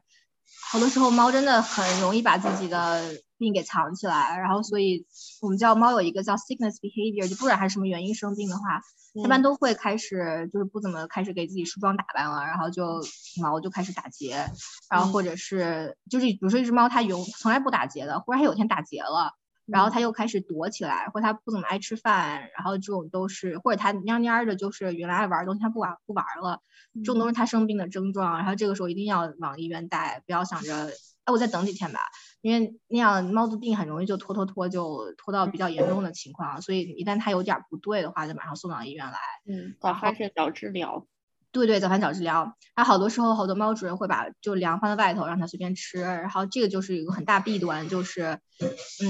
[0.71, 3.03] 好多时候猫真的很容易把自己的
[3.37, 5.05] 病给藏起来，然后所以
[5.41, 8.81] 我们叫猫有一个叫 sickness behavior，就不管它是什么原因生病的话，
[9.13, 13.01] 一般都会开始就是不怎么开始给自己梳妆打扮了，然后就
[13.41, 14.47] 毛就开始打结，
[14.89, 19.33] 然后或者是就是比如说一只猫它永从来不打结的，忽然它有天打结了。
[19.65, 26.61] 然后他又开始躲起来，或他不怎么爱吃饭，然后这种都是，或者他蔫蔫的，就是原来爱玩的东西他不玩不玩了，
[27.03, 28.37] 这种都是他生病的症状。
[28.37, 30.87] 然后这个时候一定要往医院带，不要想着，
[31.23, 31.99] 哎，我再等几天吧，
[32.41, 36.61] 因为那样猫的病很容易就拖拖拖，就拖到比较严重的情况。
[36.61, 39.17] 所以一旦它有点不对的话，就马上送到医院来。
[39.47, 41.05] 嗯，早发现早治疗。
[41.51, 48.39] 对对，早饭早治疗，它好多时候好多猫主人会把就粮放在外头让它随便吃，然后这个就是一个很大弊端，就是
[49.03, 49.09] 嗯，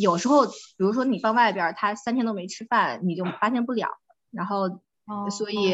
[0.00, 3.88] 有时候比如说你放外边，它三天都没吃饭，你就发现不了，
[4.30, 4.80] 然后
[5.30, 5.72] 所以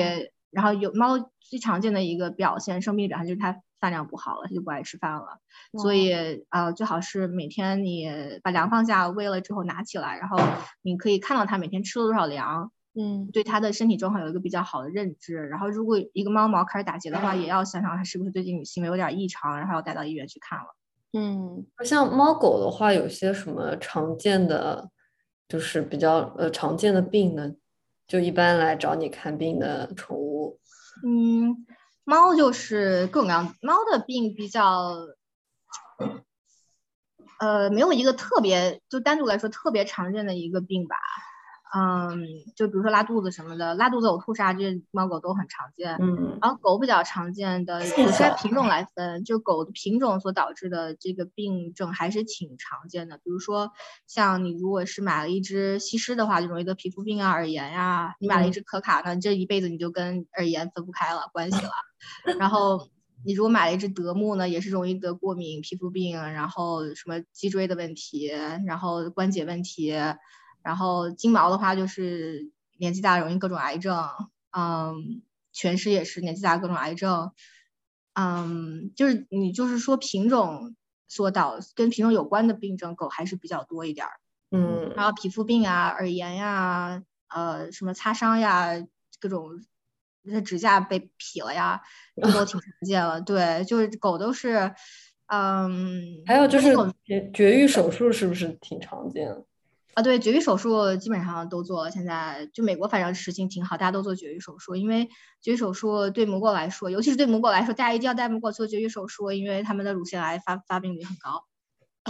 [0.50, 5.38] 然后有猫最常见的一个表现，生病表现就是它饭量不好了，它就不爱吃饭了，
[5.80, 8.10] 所以呃最好是每天你
[8.42, 10.38] 把粮放下，喂了之后拿起来，然后
[10.82, 12.72] 你可以看到它每天吃了多少粮。
[13.00, 20.76] 嗯，对它的身体状况有一个比较好的认知，然后如果一个猫毛开始打结的话，也要想想它是不是最近行为有点异常，然后要带到医院去看了。
[21.12, 24.90] 嗯，像猫狗的话，有些什么常见的，
[25.48, 27.54] 就是比较呃常见的病呢？
[28.06, 30.58] 就一般来找你看病的宠物。
[31.02, 31.64] 嗯，
[32.04, 34.94] 猫就是各种各样，猫的病比较，
[37.38, 40.96] 呃，没有一个特别，就单独来说特别常见的一个病吧。
[41.72, 42.18] 嗯，
[42.56, 45.96] 就比如说拉肚子什么的，拉肚子、呕吐啥，这猫狗都很常见。
[46.00, 53.18] 嗯，然后狗比较常见的，有些品种来分，就狗的品种所导致的这个病症还是挺常见的。
[53.18, 53.70] 比如说，
[54.09, 61.70] 像你如果是买了一只西施的话，就容易得皮肤病啊、耳炎呀；你买了一只可卡，那这一辈子你就跟耳炎分不开了关系了。
[62.40, 62.88] 然后
[63.24, 68.26] 你如果买了一只德牧呢，也是容易得过敏、皮肤病，然后什么脊椎的问题，
[68.66, 69.94] 然后关节问题。
[70.62, 74.08] 然后金毛的话就是年纪大容易各种癌症，
[74.56, 77.32] 嗯，全尸也是年纪大各种癌症，
[78.14, 80.74] 嗯，就是你就是说品种
[81.08, 84.12] 所导跟品种有关的病症，狗还是比较多一点儿，
[84.50, 88.70] 嗯，然后皮肤病啊、耳炎呀、呃什么擦伤呀、
[89.20, 89.62] 各种
[90.22, 91.80] 那指甲被劈了呀，
[92.16, 93.20] 这都挺常见了。
[93.20, 94.74] 对，就是狗都是，
[95.26, 99.34] 嗯，还有就是绝绝育手术是不是挺常见？
[99.94, 101.90] 啊，对，绝育手术基本上都做了。
[101.90, 104.76] 现在就美国反正实行挺好，大家都做绝育手术。
[104.76, 105.09] 因为
[105.42, 111.44] 绝育手术对母狗来说，尤其是对母狗来说，大家一定要带母狗做绝育手术，因为它们的乳腺癌发发病率很高。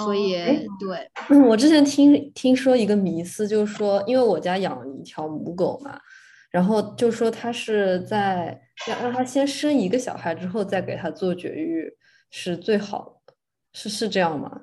[0.04, 0.34] 所以，
[0.78, 1.10] 对，
[1.48, 5.98] 我之前听听说一个迷思，就是说，因为我家养了一条母狗嘛，
[6.50, 11.92] 然后就说它是在让让它先生一个小孩之后再给它做绝育
[12.30, 13.34] 是最好的，
[13.72, 14.60] 是是这样吗？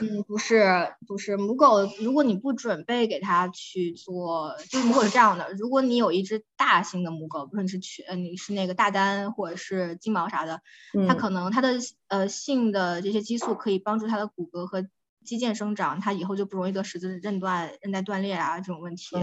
[0.00, 1.86] 嗯，不是，不是母狗。
[2.00, 5.52] 如果你不准备给它去做，就是母狗是这样的。
[5.52, 10.60] 如果你有一只大型的母狗，不论是全，你是那个大丹或者是金毛啥的，
[11.06, 11.74] 它可能它的
[12.08, 14.82] 呃性的这些激素可以帮助它的骨骼和
[15.24, 19.16] 肌腱生长，它以后就不容易得十字韧断、韧带断裂啊这种问题。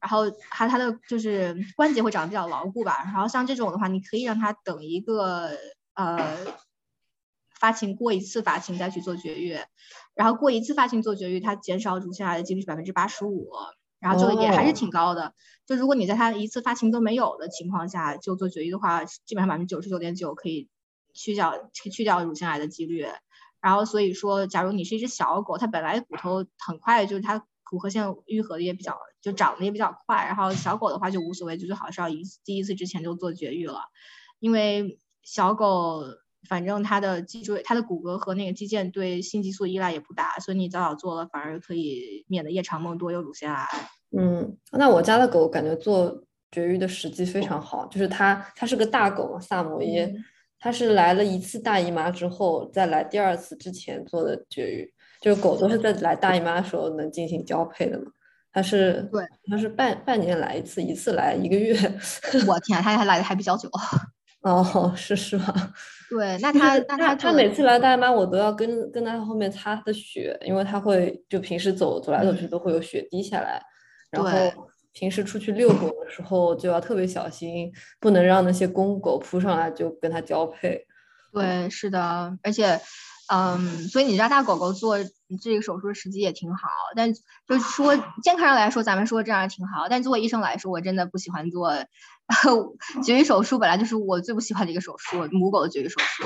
[0.00, 3.02] 然后它它的就是关节会长得比较牢固吧。
[3.06, 5.50] 然后像这种的话，你可以让它等一个
[5.94, 6.36] 呃。
[7.62, 9.56] 发情过一次发情再去做绝育，
[10.14, 13.48] 然后过一次发情做绝育，它减少乳腺癌的几率是百分之八十五，
[14.00, 15.32] 然后就也还是挺高的。
[15.64, 20.68] 就如果你在它一次发情都没有的情况下就做绝育的话，基本上百分之九十九点九可以
[21.14, 23.06] 去掉去掉乳腺癌的几率。
[23.60, 30.24] 然后所以说，假如你是一只小狗，它本来骨头很快，就是它骨髁线愈合的也比较，就长得也比较快。
[30.26, 33.82] 然后小狗的话就无所谓，就最好是要一第一次之前就做绝育了，
[34.40, 36.02] 因为小狗
[36.48, 43.66] 反正它的脊椎、它的骨骼和那个肌腱对性激素依赖也不大，所以你早早做了反而可以免得夜长梦多有乳腺癌。
[44.16, 50.14] 嗯，那我家的狗感觉做绝育的时机非常好，就是它它是个大狗嘛，萨摩耶。
[50.58, 58.04] 它是来了一次大姨妈之后，再来第二次之前做的绝育，就是狗都是在来大姨妈的时候能进行交配的嘛。
[58.52, 61.74] 它是对，它是半半年来一次，一次来一个月。
[62.46, 63.68] 我天，它还来的还比较久。
[64.42, 65.54] 哦，是是吧？
[66.10, 73.62] 对，那他那他他每次来大姨妈，我都要跟跟它后面擦他的血，因为他会就平时走走来走去都会有血滴下来，
[74.10, 74.30] 然后。
[74.94, 80.86] 平时出去遛狗的时候就要特别小心，不能让那些公狗扑上来就跟它交配。
[81.32, 82.78] 对，是的，而且，
[83.32, 84.98] 嗯，所以你家大狗狗做
[85.42, 86.68] 这个手术的时机也挺好。
[86.94, 87.20] 但就
[87.54, 89.88] 是说健康上来说，咱们说这样挺好。
[89.88, 91.72] 但作为医生来说，我真的不喜欢做
[93.04, 96.24] 绝育手术，本来就是我最不喜欢的一个手术，母狗的绝育手术。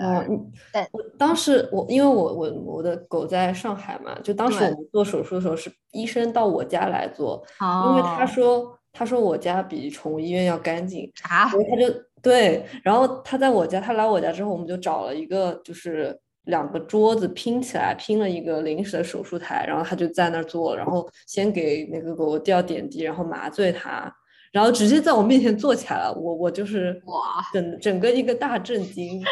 [0.00, 0.52] 嗯，
[0.92, 7.44] 我当时我因为我我我的狗在上海嘛，就当时我们做手术的时候是医生到我家来做，
[7.88, 11.92] 因为他说他说我家比宠物医院要干净啊，所以他就
[12.22, 24.14] 对，然后他在我家，他来我家之后，我们就找了一个就是两个桌子拼起来拼了一个临时的手术台，然后他就在那儿做，然后先给那个狗吊点滴，然后麻醉它。
[24.52, 29.22] 然后直接在我面前坐起来了，我我就是哇，整整个一个大震惊，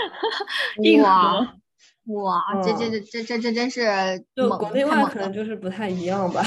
[1.02, 1.54] 哇
[2.06, 6.42] 哇，这这这这这这真是就国内外可能就是不太一样吧。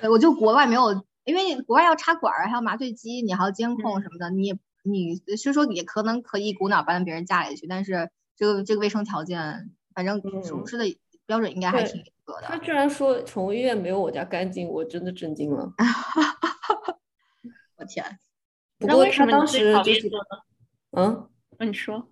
[0.00, 12.42] 对，我就国外没有，因为国外要插管儿，还有麻醉机，你还要监控什么的，你也你虽说也可能可以一股脑搬到别人家里去，但是这个这个卫生条件，反正手术的标准应该还挺严格的。
[12.42, 15.72] 他居然说宠物医院没有我家干净，我真的震惊了。
[17.84, 18.04] 天，
[18.78, 20.10] 不过他当时就是，
[20.92, 21.28] 嗯，
[21.60, 22.08] 你说，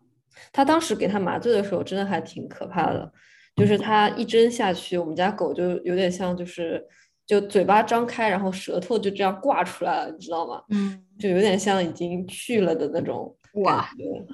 [0.53, 3.13] 他当时给他麻醉的时候，真的还挺可怕的，
[3.57, 6.85] 就是他一针下去，我们家狗就有点像，就是
[7.27, 10.63] 就嘴巴张开，然后舌头就这样挂出来了，你知道吗？
[10.71, 14.27] 嗯，就有点像已经去了的那种感觉，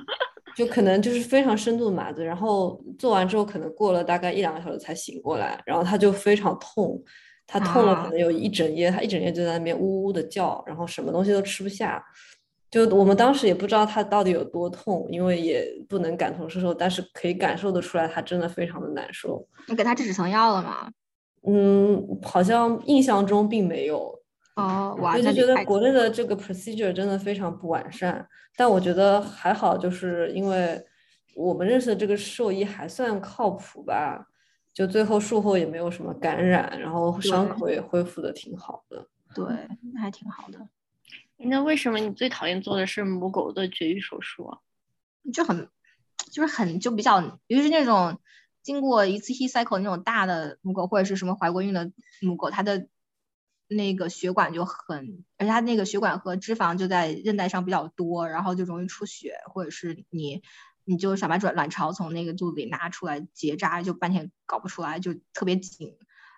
[0.57, 7.03] 就可能就是非常深度的麻醉，然后做完之后，可能过了大概一两个小时才醒过来，然后他就非常痛。
[7.47, 12.05] 他痛了，可能有一整夜，他一整夜就在那边呜呜的叫，然后什么东西都吃不下。
[12.69, 19.47] 就我们当时也不知道他到底有多痛，因为也不能感同身受，但是可以感受得出来，他真的非常的难受。
[19.69, 20.91] 你给他止疼药了吗？
[21.47, 24.13] 嗯，好像印象中并没有。
[24.57, 30.83] 哦，我就觉得国内的这个 procedure 真的非常不完善，但我觉得还好，就是因为
[31.37, 34.27] 我们认识的这个兽医还算靠谱吧。
[34.77, 39.09] 就最后术后也没有什么感染，然后伤口也恢复的挺好的。
[39.35, 39.47] 对，
[39.95, 40.69] 那还挺好的。
[41.39, 44.59] 那为什么你最讨厌做的是母狗的绝育手术啊？
[45.33, 45.71] 就很，
[46.31, 48.21] 就是很就比较，尤其是那种
[48.61, 52.87] 经过一次 he cycle 那种大的母狗，或者是什么怀过孕的母狗，它的
[53.69, 60.43] 那个血管就很，而且它那个血管和脂肪就在韧带上比较多，然后就容易出血，或者是你。
[60.87, 65.93] 你就想把卵卵巢从那个肚子里拿出来结扎，就半天搞不出来，就特别紧。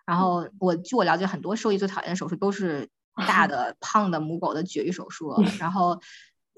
[0.04, 2.88] 然后我据我了解，很多兽医最讨厌的手术都是
[3.28, 5.40] 大的胖的母狗的绝育手术。
[5.60, 6.00] 然后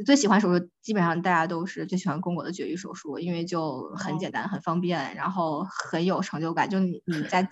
[0.07, 6.71] 最喜欢手术，基本上大家都是最喜欢公狗的绝育手术，因为就很简单、很方便，然后很有成就感。
[6.71, 7.49] 就你你在挤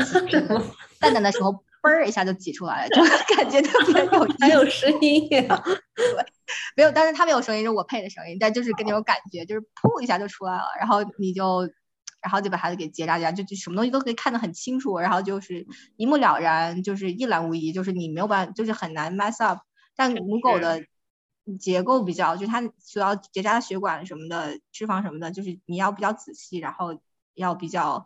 [0.98, 1.64] 蛋蛋的时候。
[1.80, 3.00] 嘣儿一下就挤出来了，就
[3.36, 5.62] 感觉特别有，还有声音呀。
[5.94, 6.04] 对，
[6.76, 11.68] 没有，但是它没有声音，是我配的声音，但就是跟那种感觉，就是噗一下就出来了，然后你就，
[12.20, 19.60] 然后就把孩子给结扎结扎，就就什么东西都可以看得很清楚，然后就是一目了然，就是一览无遗，就是你没有办法，就是很难 mess up。
[19.94, 20.84] 但母狗的
[21.58, 27.00] 结构比较，就它需要结扎的血管什么的，脂肪什么的，就是你要比较仔细，然后
[27.34, 28.04] 要比较。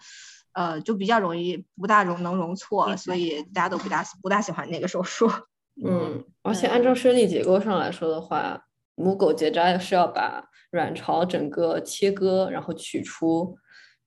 [0.54, 5.30] 呃，就比较容易不大容能容错，所以大家都不大不大喜欢那个手术。
[5.84, 13.56] 嗯，而且按照生理结构上来说的话，母狗结扎是要把卵巢整个切割，然后取出，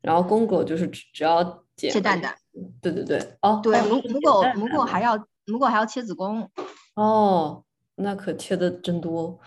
[0.02, 2.36] 然后公狗就是只只要切蛋蛋。
[2.82, 6.50] 对对对，哦，对母母狗母狗还要母狗还要切子宫。
[6.96, 7.64] 哦，
[7.96, 9.40] 那可切的真多。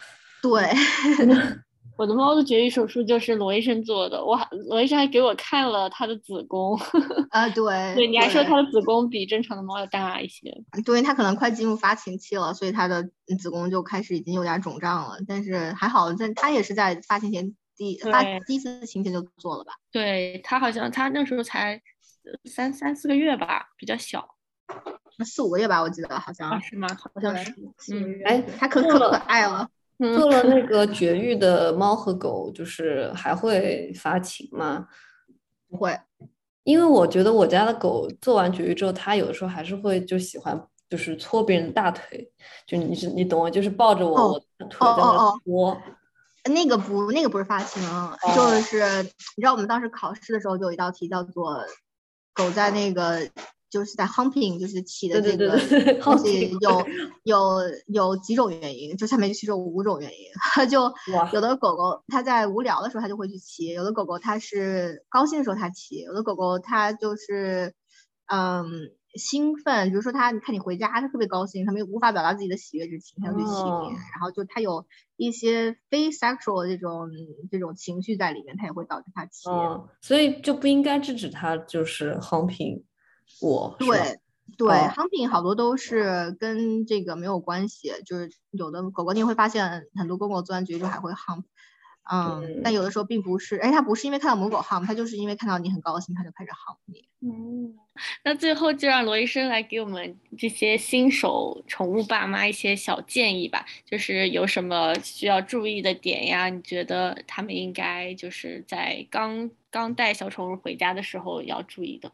[0.42, 0.68] 对。
[1.98, 6.78] 我的猫的绝育手术就是罗医生做的，我还罗医生还给我看了它的子宫。
[7.30, 10.62] 啊，对，对，你还说它的子宫比正常的猫要大一些。
[10.86, 13.02] 对，它可能快进入发情期了，所以它的
[13.40, 15.16] 子宫就开始已经有点肿胀了。
[15.26, 19.72] 但是还好，在它也是在发情前第发第一次情前就做了吧？
[19.90, 21.82] 对，它好像它那时候才
[22.44, 24.36] 三三四个月吧，比较小，
[25.26, 26.86] 四五个月吧，我记得好像是吗？
[26.96, 27.52] 好像是。
[27.92, 29.68] 嗯，哎，它可可可爱了。
[29.98, 34.86] 做了那个绝育的猫和狗，就是还会发情吗？
[35.68, 35.98] 不会，
[36.64, 42.30] 因为我觉得我家的狗做完绝育之后，它有的时候还是会就喜欢就是搓别人的大腿，
[42.66, 43.50] 就你是你懂我？
[43.50, 44.38] 就是抱着我我
[44.70, 45.82] 腿在那搓。
[46.44, 47.82] 那个不，那个不是发情，
[48.34, 51.64] 就是你知道我们当时考试的时候就有一道题叫做
[52.32, 53.28] 狗在那个。
[53.70, 55.58] 就是在 humping，就是起的这个
[56.02, 56.86] 东西有
[57.22, 60.18] 有有几种原因，就下面就其实有五种原因。
[60.70, 60.92] 就
[61.32, 67.74] 有的狗狗它在无聊的时候它就会去骑，有的狗狗它是高兴的时候它骑，有的狗狗它就是
[68.26, 68.64] 嗯
[69.14, 73.94] 兴奋，比如说它看你回家它特别高兴，它们无法表达自己的喜悦之情，它就去骑你。
[74.14, 77.10] 然后就它有一些非 sexual 这种
[77.50, 79.48] 这种情绪在里面，它也会导致它骑。
[80.00, 82.82] 所以就不应该制止它就是 humping。
[83.40, 84.18] 我对
[84.56, 91.44] 对，humping 好多都是跟这个没有关系，就是有的狗狗你会发现很多公狗做完绝育还会 hump，
[92.10, 97.06] 嗯，但有的时候并不是，哎，它不是因为看到母狗 hump，它就是因为看到你很高兴，它就开始 hump 你。
[97.20, 97.74] 嗯，
[98.24, 106.48] 那最后就让罗医生来给我们这些新手宠物爸妈一些小建议吧，就是有什么需要注意的点呀？
[106.48, 112.10] 你觉得他们应该就是在刚刚带小宠物回家的时候要注意的？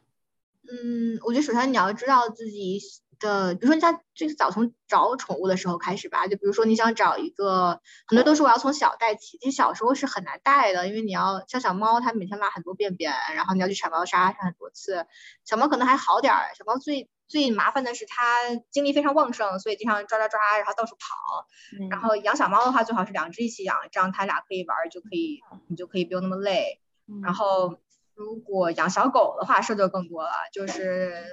[0.71, 2.81] 嗯，我觉得首先你要知道自己
[3.21, 15.07] 的，比如说你像最早从找宠物的时候开始吧，就比如说你想找一个，很多都是我要从小带起，其实小时候是很难带的，因为你要像小猫，它每天拉很多便便，然后你要去铲猫砂铲很多次，
[15.45, 18.25] 小猫可能还好点儿，小猫最最麻烦的是它
[18.71, 21.47] 精力非常旺盛，所以经常抓抓抓，然后到处跑，
[21.91, 26.81] 然后养小猫的话最好是两只一起养，这样它俩可以玩就可以，你就可以不用那么累，
[27.23, 27.79] 然后。
[28.15, 31.25] 如果养小狗的话，事儿就更多了，就是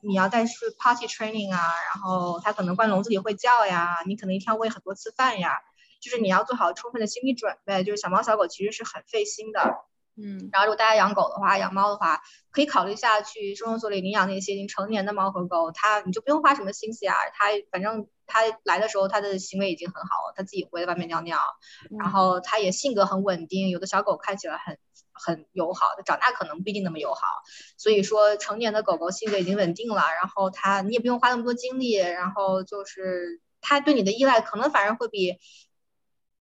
[0.00, 5.58] 你要带去 party training 啊，然后它可能关笼子里会叫呀，你可能一天喂很多次饭呀，
[6.00, 7.84] 就是你要做好充分的心理准备。
[7.84, 9.76] 就是小猫小狗其实是很费心的，
[10.22, 10.48] 嗯。
[10.52, 21.38] 然后如果大家养狗的话，养猫的话，可以考虑一下去收容所里领养那些已经成年的猫和狗，它你就不用花什么心思啊，它反正它来的时候它的行为已经很好了，它自己会在外面尿尿，
[21.98, 24.78] 然后它也性格很稳定，有的小狗看起来很。
[25.22, 27.20] 很友好它，长大可能不一定那么友好，
[27.76, 35.36] 所以说成年的狗狗性格已经稳定了，然后它你也不用花那么多精力，然后就是它对你的依赖可能反而会比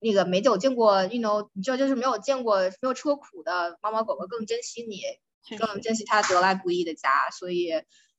[0.05, 5.00] 那个没有见过，you know，你就就是没有见过没有吃过苦的猫猫狗狗更珍惜你，
[5.57, 7.72] 更珍惜它得来不易的家，所以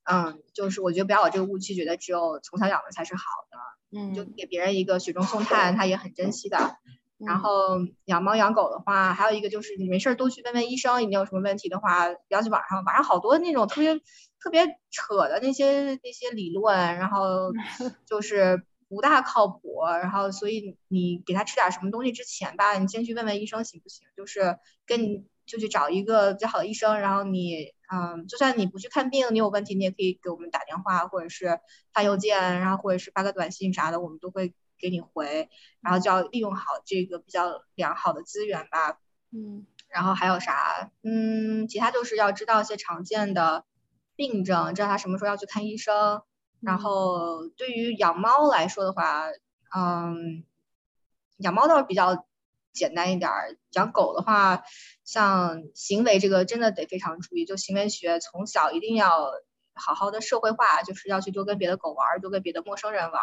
[0.04, 3.22] 嗯，就是我觉得不要有这个误区，觉得只有从小养的才是好
[3.52, 6.78] 的，嗯，就给别人一个雪中送炭，他也很珍惜的。
[7.18, 13.96] 然后养猫养狗的话，还有一个就是你没事儿多去问问医生，你有什么问题的话，不要去网上，网上好多那种特别
[14.40, 17.52] 特别扯的那些那些理论，然后
[18.06, 19.84] 就是不大靠谱。
[20.02, 24.08] 然后所以你给他吃点什么东西之前吧，你先去问问医生行不行？
[24.16, 31.60] 就是跟你就去找一个比较好的医生，然后你嗯，就算你不去看病，你有问题你也可以给我们打电话，或者是
[31.94, 34.54] 发邮件，然后或者是发个短信啥的，我们都会。
[34.78, 39.00] 给你回，然后就要利用好这个比较良好的资源吧。
[39.32, 40.92] 嗯，然后还有啥？
[41.02, 43.64] 嗯，其他就是要知道一些常见的
[44.18, 46.24] 病症，知道他什么时候要去看医生。
[46.62, 49.28] 然后对于养猫来说的话，
[49.76, 50.44] 嗯，
[51.38, 52.26] 养猫倒是比较
[52.74, 53.58] 简单一点儿。
[53.72, 54.64] 养狗的话，
[55.04, 59.32] 像行为这个真的得非常注意，就行为学从小一定要
[59.74, 63.22] 好好的社会化，就是要去多跟别的狗玩，多跟别的陌生人玩。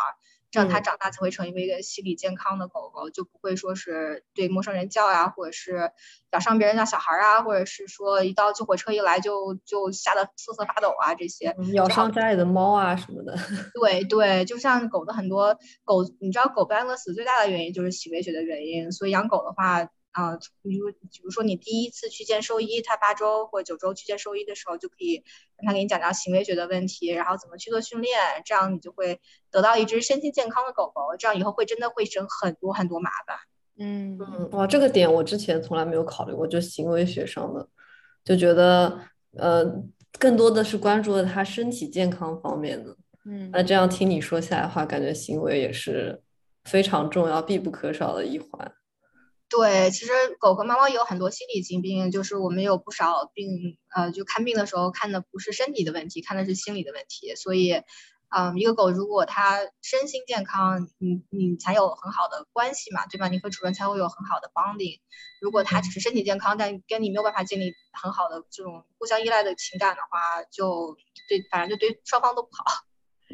[0.53, 5.91] 这样它长大才会成为一个心理健康的狗狗，就不会说是对陌生人叫呀，或者是
[6.31, 13.35] 咬伤别人家小孩啊，或者是说一到救火车一来就就吓得瑟瑟发抖啊这些，咬伤家里的猫啊什么的。
[13.81, 19.89] 对对，就像狗的很多狗，你知道狗不安乐死最大的原因就是行为学的原因，所以养狗的话。
[20.13, 25.25] 啊，比如比如说你第一次去见兽医，他八周或九周去见兽医的时候，就可以
[25.57, 33.37] 让他给你讲讲行为学的问题，然后怎么去做训练，这样你就会得到一只身心健康的狗狗，这样以后会真的会省很多很多麻烦。
[33.79, 37.67] 嗯嗯，哇，这个点我之前从来没有考虑过，就行为学上的，
[38.23, 39.01] 就觉得
[39.39, 39.65] 呃
[40.19, 42.95] 更多的是关注了他身体健康方面的。
[43.25, 46.21] 嗯，那这样听你说下来的话，感觉行为也是
[46.65, 48.75] 非常重要、必不可少的一环。
[49.55, 57.35] 对，其实狗和猫猫也有很多心理疾病，就是我们有不少病，呃，就看病的时候看的不是身体的问题，看的是心理的问题。
[57.35, 57.83] 所以，
[58.35, 63.29] 嗯，一个狗如果它身心健康，你你才有很好的关系嘛，对吧？
[63.29, 65.01] 你和主人才会有很好的 bonding。
[65.39, 70.97] 如果它只是身体健康，但跟你没有办法建立很好的这种互相依赖的情感的话，就
[71.29, 72.65] 对，反正就对双方都不好。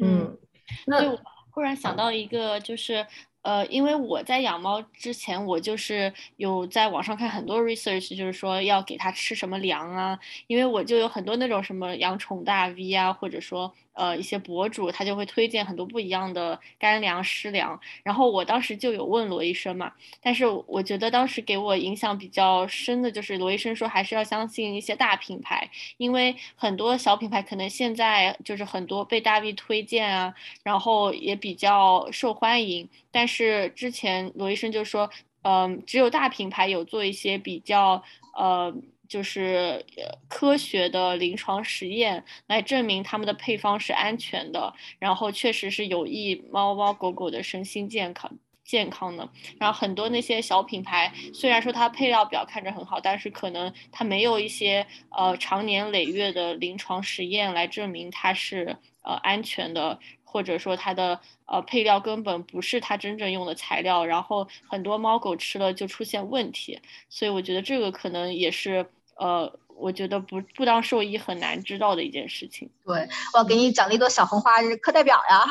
[0.01, 0.37] 嗯，
[0.85, 1.17] 那我
[1.51, 3.07] 忽然想到一个，就是。
[3.49, 13.73] 呃，因为我在养猫之前，我就是有在网上看很多 research，就是说要给它吃什么粮啊，因为我就有很多那种什么养宠大 V 啊，或者说。
[13.93, 30.33] 呃，一些博主他就会推荐很多不一样的干粮、湿粮，然后我当时就有问罗医生嘛，但是我觉得当时给我影响比较深的就是罗医生说还是要相信一些大品牌，因为很多小品牌可能现在就是很多被大 V 推荐啊，
[30.63, 35.09] 然后也比较受欢迎，但是之前罗医生就说，
[35.41, 38.01] 嗯，只有大品牌有做一些比较
[38.35, 38.73] 呃。
[39.09, 39.85] 就是
[40.29, 48.31] 科学的临床实验来证明他们的配方是安全的，然后确实是有益猫猫狗狗的身心健康
[48.63, 49.27] 健康的。
[49.59, 59.99] 然后很多那些小品牌，虽然说它配料表看着很好，但是可能它没有一些呃长年累月的临床实验来证明它是呃安全的。
[60.31, 66.79] 或者说它的呃配料根本不是它真正用的材料，然后很多猫狗吃了就出现问题，
[67.09, 68.87] 所以我觉得这个可能也是
[69.19, 72.69] 呃，我觉得不不当兽医很难知道的一件事情。
[72.85, 75.45] 对，我要给你奖励一朵小红花，这是课代表呀。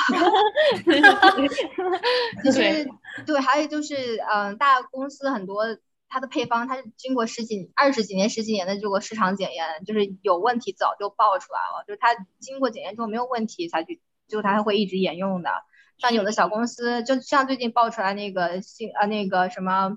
[2.45, 2.89] 就是
[3.27, 5.64] 对，还有就是嗯，大公司很多
[6.09, 12.09] 它的配方，它是经过十几、二十几年、十几年的这个市场检验，就是有问题早就爆出来了，就是它
[12.41, 14.01] 经过检验之后没有问题才去。
[14.29, 15.49] 就它会一直沿用的，
[15.97, 19.97] 像有的小公司，就像最近爆出来那个新呃那个什么，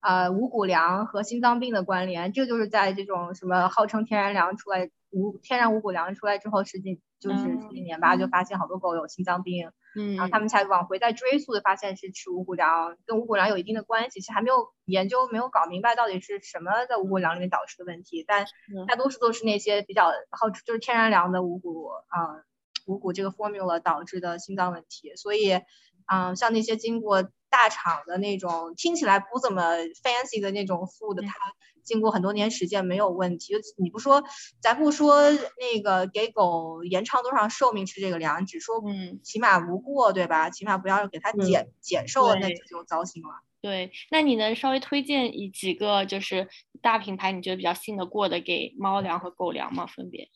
[0.00, 10.30] 呃五谷粮和心脏病的关联，这就是在这种什么号称天然粮出来五天然五谷粮出来之后，十几就是十几年吧，就发现好多狗有心脏病，嗯，然后。
[10.30, 18.46] 他们才往回再追溯的发现是吃五谷粮跟五谷粮有一定的关系，其实还没有研究没有搞明白到底是什么在五谷粮里面导致的问题，但
[18.86, 22.44] 大多数都是那些比较好就是天然粮的五谷啊。
[22.86, 25.60] 五谷这个 formula 导致的心脏问题，所以，
[26.06, 29.62] 嗯，像那些经过大厂的那种听起来不怎么
[30.02, 31.34] fancy 的那种 food，它
[31.82, 33.54] 经过很多年实践没有问题。
[33.54, 34.22] 就你不说，
[34.60, 40.50] 咱不说那个给狗延长多少寿命吃这个粮，只说嗯，起码无过，对吧？
[40.50, 43.28] 起码不要给它减减寿，那就糟心了。
[43.60, 46.48] 对，那你能稍微推荐一几个就是
[46.80, 49.86] 大品牌你觉得比较信得过的给猫粮和狗粮吗？
[49.86, 50.28] 分别？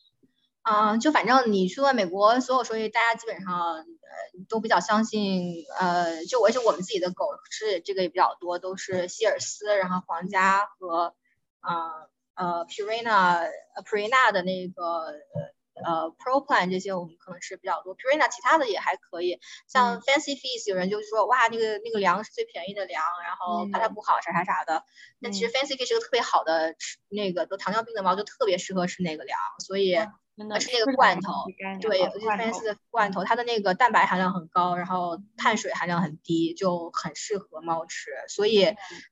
[0.65, 3.85] 嗯，就反正你去问美国所有兽医，大家基本上呃
[4.49, 11.17] 都比较相信，呃，就而且我们自己的狗吃这个也比较多，都是希尔斯，然后皇家和
[11.63, 13.51] 呃呃 Purina
[13.85, 15.07] Purina 的那个
[15.85, 24.85] 呃 Pro Plan 这些我们可能是比较多，Purina 其他的也还可以，像 Fancy Feast 有人就是说哇那个那个粮是最便宜的粮，然后怕它不好啥啥啥的，
[25.21, 29.99] 但其实 Fancy Feast 是个特别好的吃那个得糖尿病的猫就特别适合吃那个粮，所以。
[30.59, 31.31] 是那个罐头，
[31.81, 38.11] 对，尤其菲斯的罐头，它的那个蛋白含量很高，然后碳水含量很低，就很适合猫吃。
[38.29, 38.65] 所以，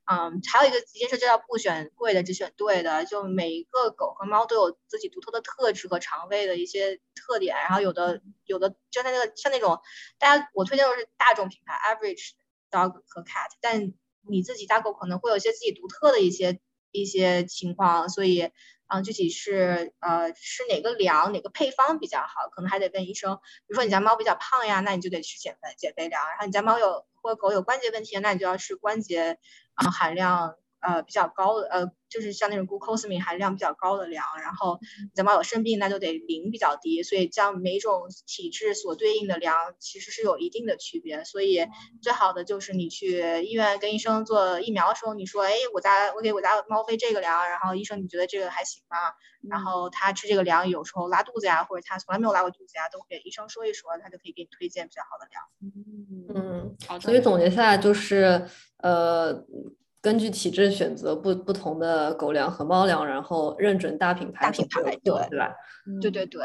[0.05, 3.05] 嗯，还有一个一件事就要不选贵的，只选对的。
[3.05, 9.79] 就每一个狗和猫都有自己独特的特质和肠胃的一些特点，然后有的有的就像那个像那种，
[10.17, 12.31] 大家我推荐的是大众品牌 Average
[12.71, 13.93] Dog 和 Cat，但
[14.27, 16.59] 你自己家狗可能会有一些自己独特的一些
[16.91, 18.49] 一些情况，所以。
[18.93, 23.35] 嗯，具体是呃吃哪个粮哪个配方比较好，可能还得问医生。
[23.35, 26.27] 比如说你家猫比较胖呀，那你就得吃减肥减肥粮。
[26.27, 29.37] 然后你家猫有或狗有关节问题，那你就要吃关节
[29.75, 30.55] 啊含量。
[30.81, 34.79] 呃，比较高的，呃，就是像那种 glucosamine 含量比较高的粮，然后
[35.13, 41.67] 咱们有生病，那就得磷比较低，所以将每种体质所对应的粮其实是有一定的区别，所以
[42.01, 48.97] 最好的就是你去医院跟医生做疫苗的时候，你说，哎，我家我给我家猫喂这个粮，然后医生你觉得这个还行吗？
[49.47, 55.43] 然后它吃这个粮有时候拉肚子呀，或者它从来没有拉过肚子呀，都给医生说一说，他就可以给你推荐比较好的粮。
[56.33, 56.99] 嗯，好的。
[57.01, 59.45] 所以总结下来就是，呃。
[60.01, 65.53] 根据体质选择不不同的狗粮和猫粮，然后认准大品牌，大品牌对对吧？
[66.01, 66.41] 对对对。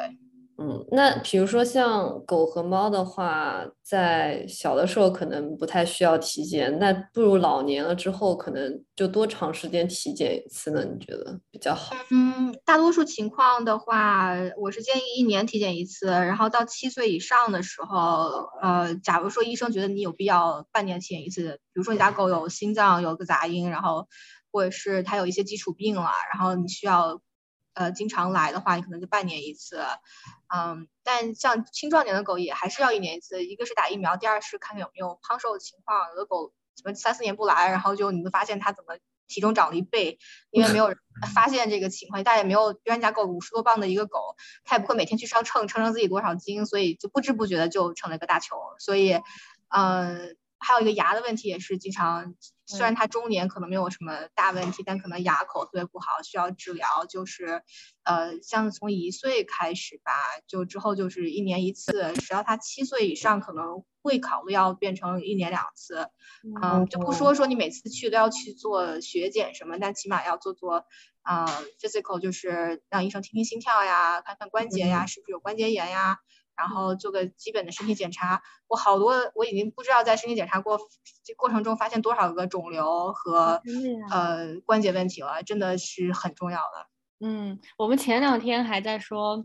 [0.59, 10.83] 嗯，那比如说像狗和猫的话，在小的时候可能不太需要体检，那步入老年了之后，可能就多长时间体检一次呢？
[10.83, 11.95] 你觉得比较好？
[12.11, 24.09] 嗯，大多数情况的话，我是建议一年体检一次，然后到七岁以上的时候，呃，假如说医生觉得你有必要半年体检一次，比如说你家狗有心脏有个杂音，然后
[24.51, 27.21] 或者是它有一些基础病了，然后你需要。
[27.77, 29.85] 呃，经常来的话，你可能就半年一次，
[30.49, 36.09] 嗯，但像青壮年的狗也还是要一年一次，一个是打疫苗，第二是看看有没有胖瘦的情况。
[36.09, 38.97] 有的狗什么三四年不来，然后就你会发现它怎么
[39.29, 40.19] 体重长了一倍，
[40.51, 40.97] 因为没有人
[41.35, 48.57] 发现这个情况，大家也没有别人家狗五十多磅的一个狗，它也不会每天去上秤称称自己多少斤，所以就不知不觉的就成了一个大球。
[48.79, 49.21] 所以，
[49.69, 50.35] 嗯，
[50.67, 52.35] 还有一个牙的问题也是经常。
[52.69, 57.07] 虽然他中年可能没有什么大问题，但可能牙口特别不好，需要治疗。
[57.09, 57.63] 就是，
[58.03, 60.11] 呃，像从一岁开始吧，
[60.49, 66.09] 就之后就是一年一次，直到他七岁以上，可能会考虑要变成一年两次。
[66.61, 70.87] 嗯，就不说说你每次去都要去做血检什么，但起码要做做
[71.23, 71.47] 啊
[71.81, 76.19] physical，就是让医生听听心跳呀，看看关节呀，是不是有关节炎呀。
[76.57, 80.79] 然后做个基本的身体检查，我好多我已经不知道在身体检查过
[81.25, 83.61] 这过程中发现多少个肿瘤和
[84.11, 86.87] 呃关节问题了，真的是很重要的。
[87.21, 89.45] 嗯，我们前两天还在说，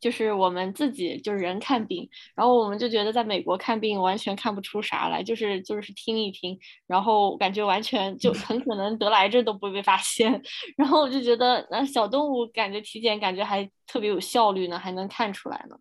[0.00, 10.42] 就是我们自己就是人看病，然后我们就觉得在美国看病完全看不出啥来，就是就是听一听，然后感觉完全就很可能得了癌症都不会被发现，
[10.76, 15.76] 然后我就觉得那小动物感觉体检感觉还特别有效率呢，还能看出来呢。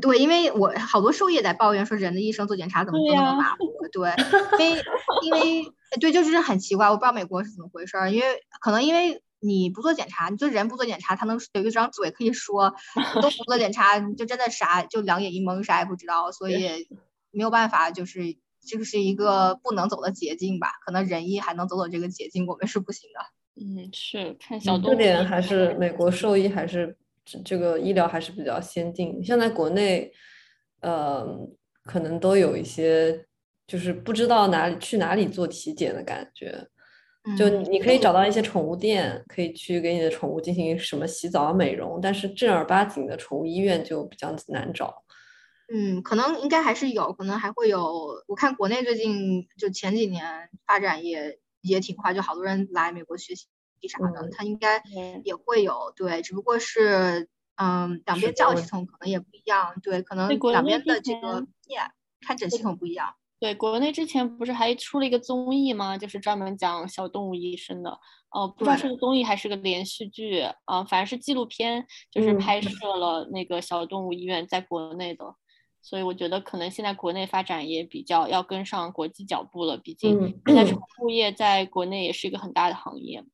[0.00, 3.58] 对，因为我好多兽医也在抱怨说，人的一生做检查怎么都那么麻 烦。
[3.92, 4.12] 对，
[4.58, 4.82] 因为
[5.22, 8.10] 因为对，就是很奇怪，我不知道美国是怎么回事儿。
[8.10, 8.26] 因为
[8.60, 12.74] 可能因为你不做检查，你就人不做检查，他能有一张嘴可以说，
[13.14, 16.88] 都不做检查，就真的啥就两眼一蒙，啥也不知道，所以
[17.30, 18.36] 没有办法，就是
[18.66, 20.72] 这个是一个不能走的捷径吧？
[20.84, 23.20] 可能人医还能走走这个捷径，我们是不行的。
[23.60, 24.94] 嗯，是看小动物。
[24.94, 26.96] 这点还是美国兽医还是。
[27.44, 30.12] 这个医疗还是比较先进，像在国内，
[30.80, 31.26] 呃，
[31.84, 33.26] 可能都有一些
[33.66, 36.68] 就是不知道哪里去哪里做体检的感觉。
[37.36, 45.04] 就你可以找到一些宠物店，可以去给你的宠物进行什么洗澡、美容，但是正儿八经的宠物医院就比较难找。
[45.70, 48.22] 嗯，可能应该还是有可能还会有。
[48.26, 53.46] 我看国内最近就前几年发展也也挺快，就好多人来美国学习。
[53.86, 54.82] 啥的，它应该
[55.22, 61.46] 也会有，对，只不过是，嗯，两边教育系统可能也不一样，对，可能两边的这个
[62.20, 63.14] 看诊系统不一样。
[63.40, 65.96] 对，国内之前不是还出了一个综艺吗？
[65.96, 68.00] 就是专门讲小动物医生的，
[68.30, 75.36] 哦，不知道是个综艺还是个连续剧，啊，反正是纪录片，就是拍摄了那个小动物医院在国内的，
[75.80, 83.24] 所以我觉得可能现在国内发展也比较要跟上国际脚步了，毕竟现在宠物业在国内也是一个很大的行业。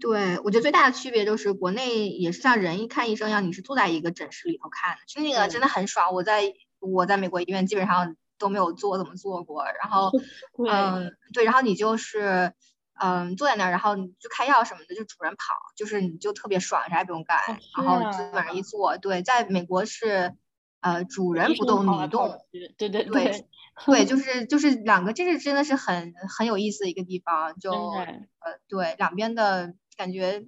[0.00, 6.12] 对，我觉得最大的区别就是国内也是像人一看医生一样，你是坐在一个诊室里头看的，就那个真的很爽。
[6.12, 10.10] 我在我在美国医院基本上都没有坐怎么坐过，然后
[10.68, 12.52] 嗯对，然后你就是
[13.00, 17.38] 嗯坐在那儿，然后你就开药什么的，就主人跑，就是你就特别爽，啥也不用干，
[17.78, 18.98] 然后基本上一坐。
[18.98, 20.34] 对，在美国是
[20.80, 22.38] 呃主人不动你动，
[22.76, 23.46] 对对对。
[23.86, 30.46] 对， 就是就是两个，这是真的是很很有意思的一个地方，就呃对两边的感觉，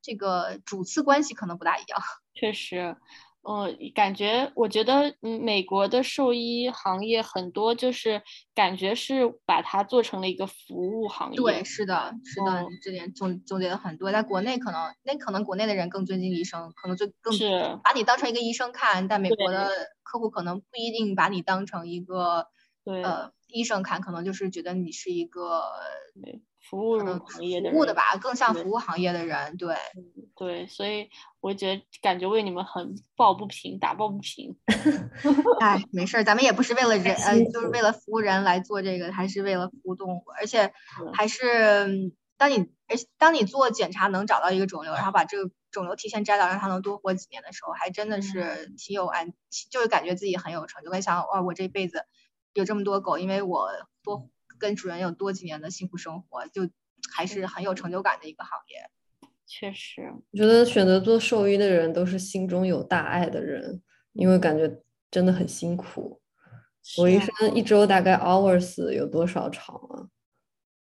[0.00, 2.00] 这个主次关系可能不大一样。
[2.34, 2.96] 确实。
[3.44, 8.22] 嗯，感觉我觉得，嗯，美国的兽医行业很多就是
[8.54, 11.36] 感觉是把它做成了一个服务行业。
[11.36, 14.12] 对，是的，是的，这点总总结的很多。
[14.12, 17.36] 在国内可能那可能国内的人更尊敬医生，可能就更
[17.82, 19.68] 把你当成一个医生看，但美国的
[20.04, 22.46] 客户可能不一定把你当成一个
[22.84, 25.62] 呃医生看，可能就是觉得你是一个。
[26.70, 29.74] 服务行业的服务的吧，更像服务行业的人，对
[30.36, 31.10] 对，所以
[31.40, 34.56] 我觉得感觉为你们很抱不平，打抱不平。
[35.60, 40.72] 哎，没事儿，咱们也不是为了人，呃，就是为了服务人来做这个，还是为了服务动物，而且
[41.12, 49.32] 还是当你，而当你做检查能找到一个肿瘤，然后把这个肿瘤提前摘掉，让它能多活几年的时候，还真的是挺有安，
[49.68, 52.06] 就是感觉自己很有成就感，想哇，我这辈子
[52.54, 53.68] 有这么多狗，因为我
[54.02, 54.28] 多。
[54.58, 56.70] 跟主人有多几年的幸福生活，就
[57.12, 59.28] 还是很有成就感的一个行业。
[59.44, 63.82] 确实，我觉得选择做兽医的人都是心中有大爱的人，
[64.12, 64.80] 因为感觉
[65.10, 66.20] 真的很辛苦。
[66.96, 70.06] 我一生一周大概 hours 有多少场啊？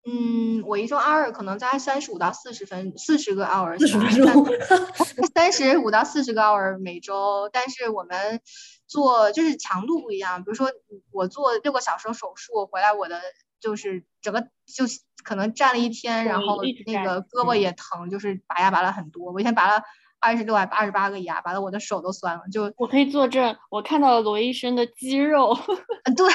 [0.07, 4.45] 嗯，我一周 hour 可能在三十五到四十分，四十个 hour，四十分钟，
[5.33, 7.49] 三十五到四十个 hour 每周。
[7.51, 8.39] 但是我们
[8.87, 10.71] 做就是强度不一样，比如说
[11.11, 13.21] 我做六个小时手术回来，我的
[13.59, 14.85] 就是整个就
[15.23, 19.31] 可能站了一天，然后那个胳膊也疼，就是拔牙拔了很多。
[19.31, 19.83] 我一天拔了。
[20.17, 22.43] 二十六还八十八个牙，拔的我的手都酸了。
[22.51, 25.55] 就我可以作证，我看到了罗医生的肌肉。
[26.17, 26.25] 对，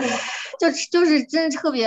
[0.58, 1.86] 就就是真的特别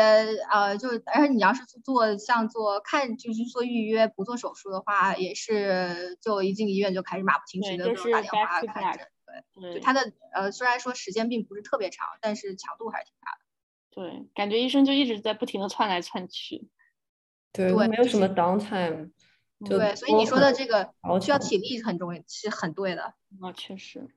[0.51, 9.07] 呃，就而且你要是做像做看就是做预约不做手术的话，也是就一进医院就开始马不停蹄的给我打电话看诊。
[9.53, 13.39] 对，就他的呃虽然说时间并不是特别长，但是强度还是挺大的。
[13.91, 16.69] 对，感觉医生就一直在不停的窜来窜去。
[17.51, 19.11] 对，没有什么 downtime。
[19.65, 23.13] 对，所以你说的这个需要体力很重要，是很对的。
[23.41, 24.07] 啊，确实。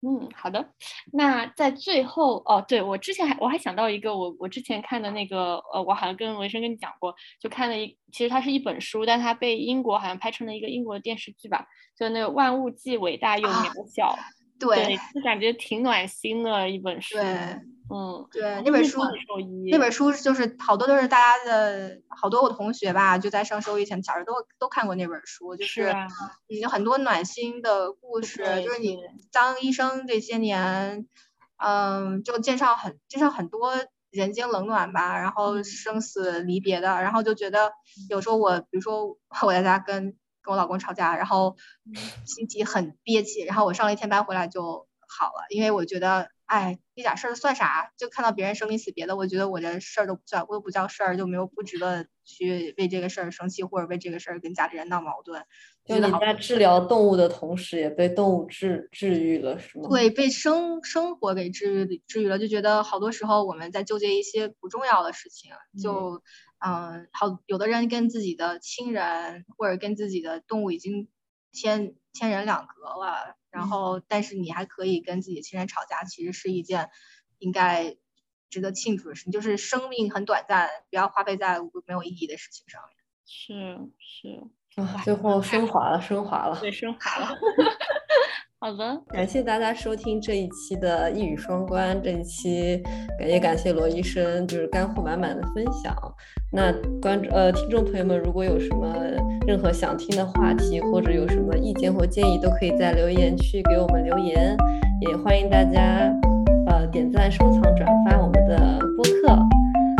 [0.00, 0.64] 嗯，好的。
[1.12, 11.66] 那在最后，哦，对我之前还我还想到一个，我我之前看的那个，呃，我好像跟文生跟你讲过，就看了一，其实它是一本书，但它被英国好像拍成了一个英国的电视剧吧，
[11.98, 14.16] 就那个《万物既伟大又渺小》。
[14.58, 17.16] 对，就感觉挺暖心的一本书。
[17.16, 17.24] 对。
[17.90, 19.00] 嗯，对，那本书，
[19.70, 25.90] 那本书就是好多都是大家的好多我同学吧，就在上兽医前，小时候都都看过那本书，就是
[26.48, 28.98] 有很多暖心的故事，就是你
[29.32, 31.06] 当医生这些年，
[31.56, 33.72] 嗯，就介绍很介绍很多
[34.10, 37.72] 人间冷暖吧，然后生死离别的，然后就觉得
[38.10, 39.16] 有时候我，比如说我
[39.50, 40.14] 在家跟
[40.48, 41.56] 跟我老公吵架，然后
[42.24, 46.30] 心情很憋气，然后我上了一天班回来就好了，因为我觉得。
[46.48, 47.92] 哎，一点事儿算啥？
[47.98, 55.44] 就看到别人生离死别的，我觉得我这事儿都不叫，都不叫事儿，就没有不值得去为这个事儿生气，或者为这个事儿跟家里人闹矛盾。
[55.84, 59.90] 就你在治疗动物的同时，也被动物治治愈了，是吗？
[59.90, 66.22] 对，被生生活给治愈治愈了，就觉得好多时候我们在纠结一些不重要的事情，就
[66.58, 71.08] 嗯，好，有的人跟自己的亲人或者跟自己的动物已经
[71.52, 73.36] 天天人两隔了。
[73.50, 76.90] 然后，但是你还可以跟自己的亲人吵架，其实是一件
[77.38, 77.96] 应该
[78.50, 79.32] 值得庆祝的事情。
[79.32, 82.98] 就是生命很短暂，不要花费在没有意义的事情上面。
[83.24, 87.28] 是是啊，最后升华了，升华了，对，升华了。
[88.60, 91.96] 好的，感谢大家收听这一期的一语双关。
[92.02, 92.82] 这一期
[93.16, 95.94] 感也感谢罗医生，就是干货满满的分享。
[96.52, 98.92] 那观众呃听众朋友们，如果有什么
[99.46, 104.56] 任何想听的话题，或者有什么意见或建议，都可以在留言区给我们留言。
[105.08, 106.12] 也欢迎大家
[106.66, 109.38] 呃点赞、收藏、转发我们的播客。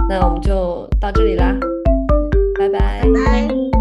[0.08, 1.54] 那我们就到这里啦，
[2.58, 3.02] 拜拜。
[3.24, 3.77] 拜。